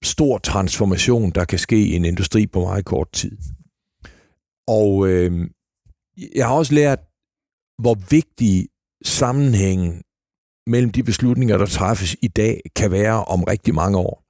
[0.03, 3.37] stor transformation, der kan ske i en industri på meget kort tid.
[4.67, 5.49] Og øh,
[6.35, 6.99] jeg har også lært,
[7.81, 8.67] hvor vigtig
[9.05, 10.01] sammenhængen
[10.67, 14.26] mellem de beslutninger, der træffes i dag, kan være om rigtig mange år.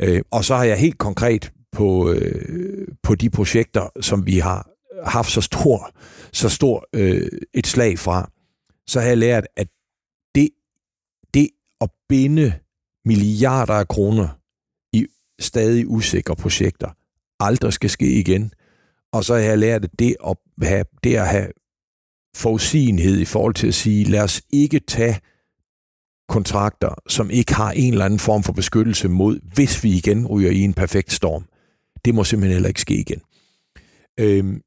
[0.00, 4.70] Øh, og så har jeg helt konkret på, øh, på de projekter, som vi har
[5.04, 5.90] haft så stor,
[6.32, 8.30] så stor øh, et slag fra,
[8.86, 9.68] så har jeg lært, at
[10.34, 10.48] det,
[11.34, 11.48] det
[11.80, 12.52] at binde
[13.04, 14.28] milliarder af kroner
[14.92, 15.06] i
[15.40, 16.90] stadig usikre projekter
[17.40, 18.52] aldrig skal ske igen.
[19.12, 21.48] Og så har jeg lært, at det at have, det at have
[22.36, 25.20] forudsigenhed i forhold til at sige, lad os ikke tage
[26.28, 30.50] kontrakter, som ikke har en eller anden form for beskyttelse mod, hvis vi igen ryger
[30.50, 31.44] i en perfekt storm.
[32.04, 33.20] Det må simpelthen heller ikke ske igen.
[34.20, 34.60] Øhm,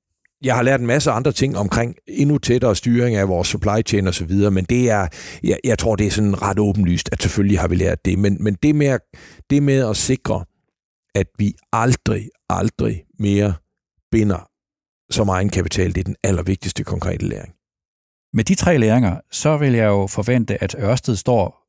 [0.43, 4.07] jeg har lært en masse andre ting omkring endnu tættere styring af vores supply chain
[4.07, 5.07] osv., men det er,
[5.43, 8.37] jeg, jeg tror, det er sådan ret åbenlyst, at selvfølgelig har vi lært det, men,
[8.39, 9.01] men det, med at,
[9.49, 10.45] det med at sikre,
[11.15, 13.53] at vi aldrig, aldrig mere
[14.11, 14.49] binder
[15.09, 17.56] så meget kapital, det er den allervigtigste konkrete læring.
[18.33, 21.67] Med de tre læringer, så vil jeg jo forvente, at Ørsted står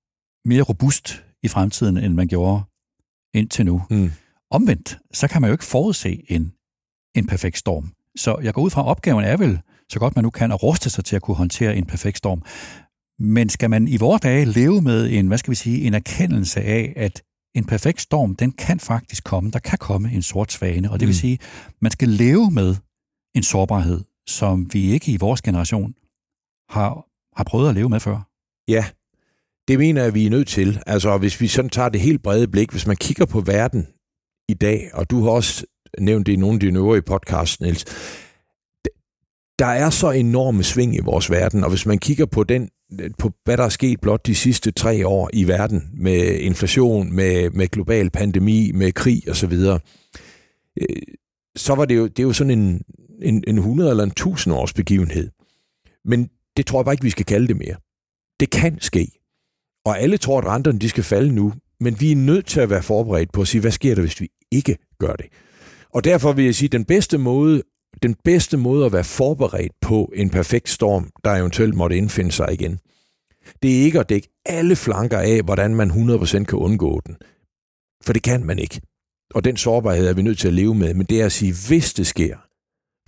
[0.48, 2.62] mere robust i fremtiden, end man gjorde
[3.34, 3.82] indtil nu.
[3.90, 4.10] Mm.
[4.50, 6.52] Omvendt, så kan man jo ikke forudse en,
[7.14, 7.92] en perfekt storm.
[8.16, 10.62] Så jeg går ud fra, at opgaven er vel, så godt man nu kan, at
[10.62, 12.42] ruste sig til at kunne håndtere en perfekt storm.
[13.18, 16.60] Men skal man i vores dage leve med en, hvad skal vi sige, en erkendelse
[16.60, 17.22] af, at
[17.54, 19.50] en perfekt storm, den kan faktisk komme.
[19.50, 21.20] Der kan komme en sort svane, og det vil mm.
[21.20, 21.38] sige,
[21.80, 22.76] man skal leve med
[23.34, 25.94] en sårbarhed, som vi ikke i vores generation
[26.68, 27.06] har,
[27.36, 28.28] har prøvet at leve med før.
[28.68, 28.84] Ja,
[29.68, 30.82] det mener jeg, vi er nødt til.
[30.86, 33.86] Altså, hvis vi sådan tager det helt brede blik, hvis man kigger på verden
[34.48, 35.66] i dag, og du har også
[35.98, 37.84] nævnt det i nogle af dine øvrige podcasts, Niels,
[39.58, 42.70] der er så enorme sving i vores verden, og hvis man kigger på den
[43.18, 47.50] på hvad der er sket blot de sidste tre år i verden med inflation, med,
[47.50, 49.78] med global pandemi, med krig osv., så,
[50.80, 50.86] øh,
[51.56, 52.82] så var det jo, det er jo sådan en,
[53.22, 55.30] en, en 100 eller en 1000 års begivenhed.
[56.04, 57.76] Men det tror jeg bare ikke, vi skal kalde det mere.
[58.40, 59.10] Det kan ske.
[59.86, 62.70] Og alle tror, at renterne de skal falde nu, men vi er nødt til at
[62.70, 65.26] være forberedt på at sige, hvad sker der, hvis vi ikke gør det?
[65.90, 67.62] Og derfor vil jeg sige, at den bedste måde,
[68.02, 72.52] den bedste måde at være forberedt på en perfekt storm, der eventuelt måtte indfinde sig
[72.52, 72.78] igen,
[73.62, 77.16] det er ikke at dække alle flanker af, hvordan man 100% kan undgå den.
[78.04, 78.80] For det kan man ikke.
[79.34, 81.54] Og den sårbarhed er vi nødt til at leve med, men det er at sige,
[81.68, 82.36] hvis det sker,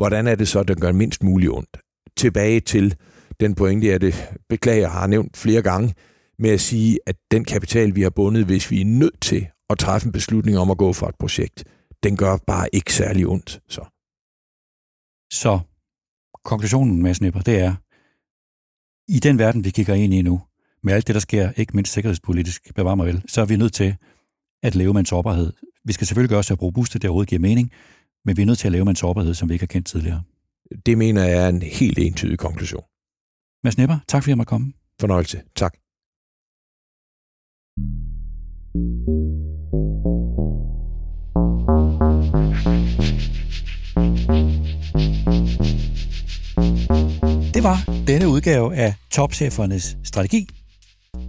[0.01, 1.77] hvordan er det så, at den gør mindst muligt ondt?
[2.17, 2.95] Tilbage til
[3.41, 5.95] den pointe, jeg det beklager, har nævnt flere gange,
[6.39, 9.79] med at sige, at den kapital, vi har bundet, hvis vi er nødt til at
[9.79, 11.65] træffe en beslutning om at gå for et projekt,
[12.03, 13.61] den gør bare ikke særlig ondt.
[13.69, 13.85] Så,
[15.33, 15.61] så
[16.45, 17.75] konklusionen med Snipper, det er,
[19.17, 20.43] i den verden, vi kigger ind i nu,
[20.83, 23.73] med alt det, der sker, ikke mindst sikkerhedspolitisk, bevar mig vel, så er vi nødt
[23.73, 23.97] til
[24.63, 25.53] at leve med en sårbarhed.
[25.85, 27.73] Vi skal selvfølgelig gøre os at robuste, det overhovedet giver mening,
[28.25, 29.87] men vi er nødt til at leve med en sårbarhed, som vi ikke har kendt
[29.87, 30.23] tidligere.
[30.87, 32.85] Det mener jeg er en helt entydig konklusion.
[33.65, 34.73] Mads Nipper, tak fordi jeg måtte komme.
[35.01, 35.43] Fornøjelse.
[35.57, 35.73] Tak.
[47.55, 50.49] Det var denne udgave af Topchefernes Strategi.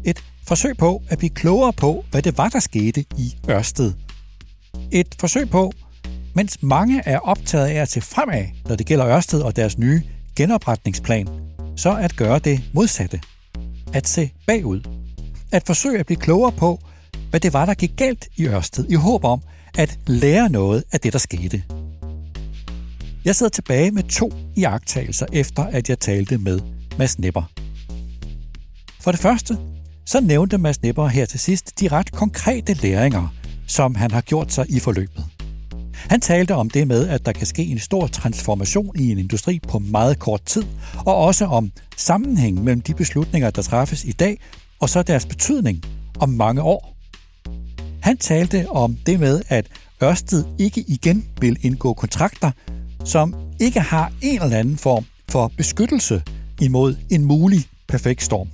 [0.06, 3.94] Et forsøg på at blive klogere på, hvad det var, der skete i Ørsted.
[4.92, 5.72] Et forsøg på,
[6.36, 10.02] mens mange er optaget af at se fremad, når det gælder Ørsted og deres nye
[10.36, 11.28] genopretningsplan,
[11.76, 13.20] så at gøre det modsatte.
[13.94, 14.82] At se bagud.
[15.52, 16.80] At forsøge at blive klogere på,
[17.30, 19.42] hvad det var, der gik galt i Ørsted, i håb om
[19.78, 21.64] at lære noget af det, der skete.
[23.26, 26.60] Jeg sidder tilbage med to iagttagelser efter, at jeg talte med
[26.98, 27.52] Mads Nepper.
[29.02, 29.58] For det første,
[30.06, 33.28] så nævnte Mads Nepper her til sidst de ret konkrete læringer,
[33.68, 35.26] som han har gjort sig i forløbet.
[36.10, 39.60] Han talte om det med, at der kan ske en stor transformation i en industri
[39.68, 40.64] på meget kort tid,
[41.06, 44.38] og også om sammenhængen mellem de beslutninger, der træffes i dag,
[44.80, 45.84] og så deres betydning
[46.20, 46.98] om mange år.
[48.02, 49.68] Han talte om det med, at
[50.04, 52.52] Ørsted ikke igen vil indgå kontrakter,
[53.06, 56.24] som ikke har en eller anden form for beskyttelse
[56.62, 58.48] imod en mulig perfekt storm.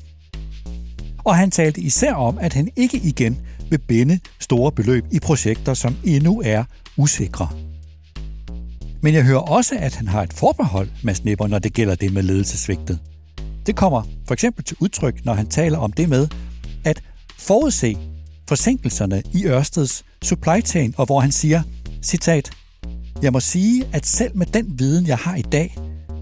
[1.24, 3.38] Og han talte især om, at han ikke igen
[3.70, 6.64] vil binde store beløb i projekter, som endnu er
[6.98, 7.50] usikre.
[9.02, 12.14] Men jeg hører også, at han har et forbehold med Snipper, når det gælder det
[12.14, 13.00] med ledelsesvigtet.
[13.66, 16.28] Det kommer for eksempel til udtryk, når han taler om det med
[16.86, 17.02] at
[17.38, 17.98] forudse
[18.48, 21.62] forsinkelserne i Ørsteds supply chain, og hvor han siger,
[22.04, 22.52] citat,
[23.22, 25.78] Jeg må sige, at selv med den viden, jeg har i dag,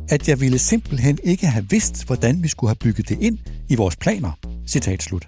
[0.09, 3.38] at jeg ville simpelthen ikke have vidst, hvordan vi skulle have bygget det ind
[3.69, 4.32] i vores planer.
[4.67, 5.28] Citat slut.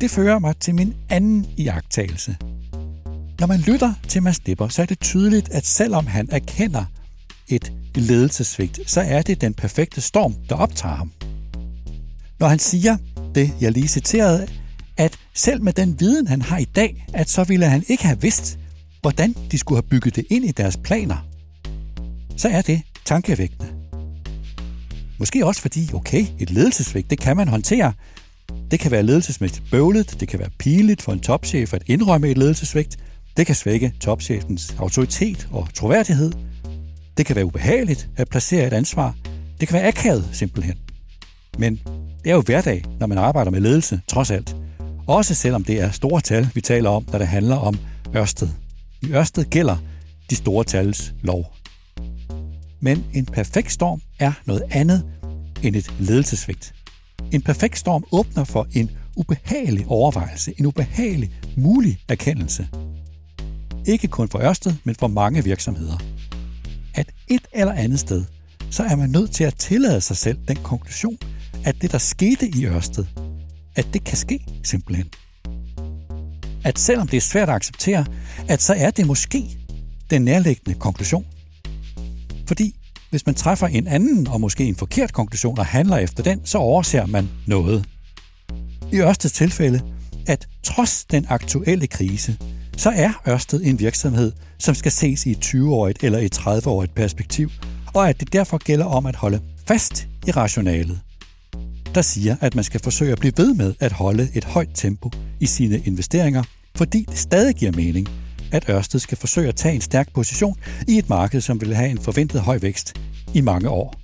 [0.00, 2.36] Det fører mig til min anden iagttagelse
[3.40, 6.84] når man lytter til Mads Lipper, så er det tydeligt, at selvom han erkender
[7.48, 11.12] et ledelsesvigt, så er det den perfekte storm, der optager ham.
[12.40, 12.96] Når han siger
[13.34, 14.46] det, jeg lige citerede,
[14.96, 18.20] at selv med den viden, han har i dag, at så ville han ikke have
[18.20, 18.58] vidst,
[19.00, 21.26] hvordan de skulle have bygget det ind i deres planer,
[22.36, 23.68] så er det tankevækkende.
[25.18, 27.92] Måske også fordi, okay, et ledelsesvigt, det kan man håndtere.
[28.70, 32.38] Det kan være ledelsesmæssigt bøvlet, det kan være piligt for en topchef at indrømme et
[32.38, 32.98] ledelsesvigt,
[33.40, 36.32] det kan svække topchefens autoritet og troværdighed.
[37.16, 39.14] Det kan være ubehageligt at placere et ansvar.
[39.60, 40.78] Det kan være akavet, simpelthen.
[41.58, 41.80] Men
[42.24, 44.56] det er jo hverdag, når man arbejder med ledelse, trods alt.
[45.06, 47.78] Også selvom det er store tal, vi taler om, når det handler om
[48.16, 48.48] Ørsted.
[49.02, 49.76] I Ørsted gælder
[50.30, 51.52] de store tals lov.
[52.80, 55.04] Men en perfekt storm er noget andet
[55.62, 56.74] end et ledelsesvigt.
[57.32, 62.68] En perfekt storm åbner for en ubehagelig overvejelse, en ubehagelig mulig erkendelse.
[63.86, 65.98] Ikke kun for Ørsted, men for mange virksomheder.
[66.94, 68.24] At et eller andet sted,
[68.70, 71.18] så er man nødt til at tillade sig selv den konklusion,
[71.64, 73.04] at det, der skete i Ørsted,
[73.76, 75.06] at det kan ske simpelthen.
[76.64, 78.06] At selvom det er svært at acceptere,
[78.48, 79.58] at så er det måske
[80.10, 81.26] den nærliggende konklusion.
[82.46, 82.74] Fordi
[83.10, 86.58] hvis man træffer en anden og måske en forkert konklusion og handler efter den, så
[86.58, 87.84] overser man noget.
[88.92, 89.80] I Ørsteds tilfælde,
[90.26, 92.36] at trods den aktuelle krise,
[92.80, 97.50] så er Ørsted en virksomhed, som skal ses i et 20-årigt eller et 30-årigt perspektiv,
[97.94, 101.00] og at det derfor gælder om at holde fast i rationalet,
[101.94, 105.10] der siger, at man skal forsøge at blive ved med at holde et højt tempo
[105.40, 106.42] i sine investeringer,
[106.76, 108.08] fordi det stadig giver mening,
[108.52, 110.56] at Ørsted skal forsøge at tage en stærk position
[110.88, 113.00] i et marked, som vil have en forventet høj vækst
[113.34, 113.94] i mange år.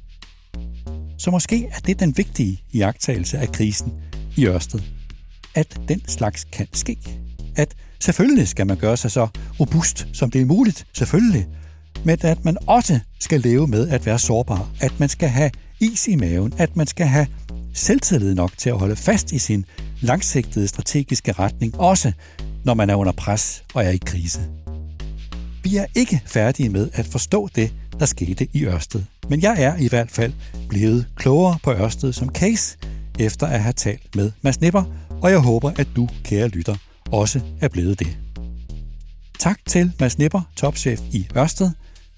[1.19, 3.93] Så måske er det den vigtige iagttagelse af krisen
[4.37, 4.81] i Ørsted,
[5.55, 7.26] at den slags kan ske.
[7.57, 9.29] At selvfølgelig skal man gøre sig så
[9.61, 11.47] robust, som det er muligt, selvfølgelig,
[12.05, 15.51] men at man også skal leve med at være sårbar, at man skal have
[15.81, 17.27] is i maven, at man skal have
[17.75, 19.65] selvtillid nok til at holde fast i sin
[20.01, 22.13] langsigtede strategiske retning, også
[22.65, 24.41] når man er under pres og er i krise.
[25.63, 29.03] Vi er ikke færdige med at forstå det, der skete i Ørsted.
[29.29, 30.33] Men jeg er i hvert fald
[30.69, 32.79] blevet klogere på Ørsted som case,
[33.19, 34.83] efter at have talt med Mads Nipper,
[35.23, 36.77] og jeg håber, at du, kære lytter,
[37.13, 38.19] også er blevet det.
[39.39, 41.71] Tak til Mads Nipper, topchef i Ørsted.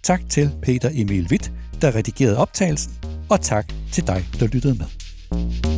[0.03, 2.93] Tak til Peter Emil Witt, der redigerede optagelsen.
[3.31, 5.78] Og tak til dig, der lyttede med.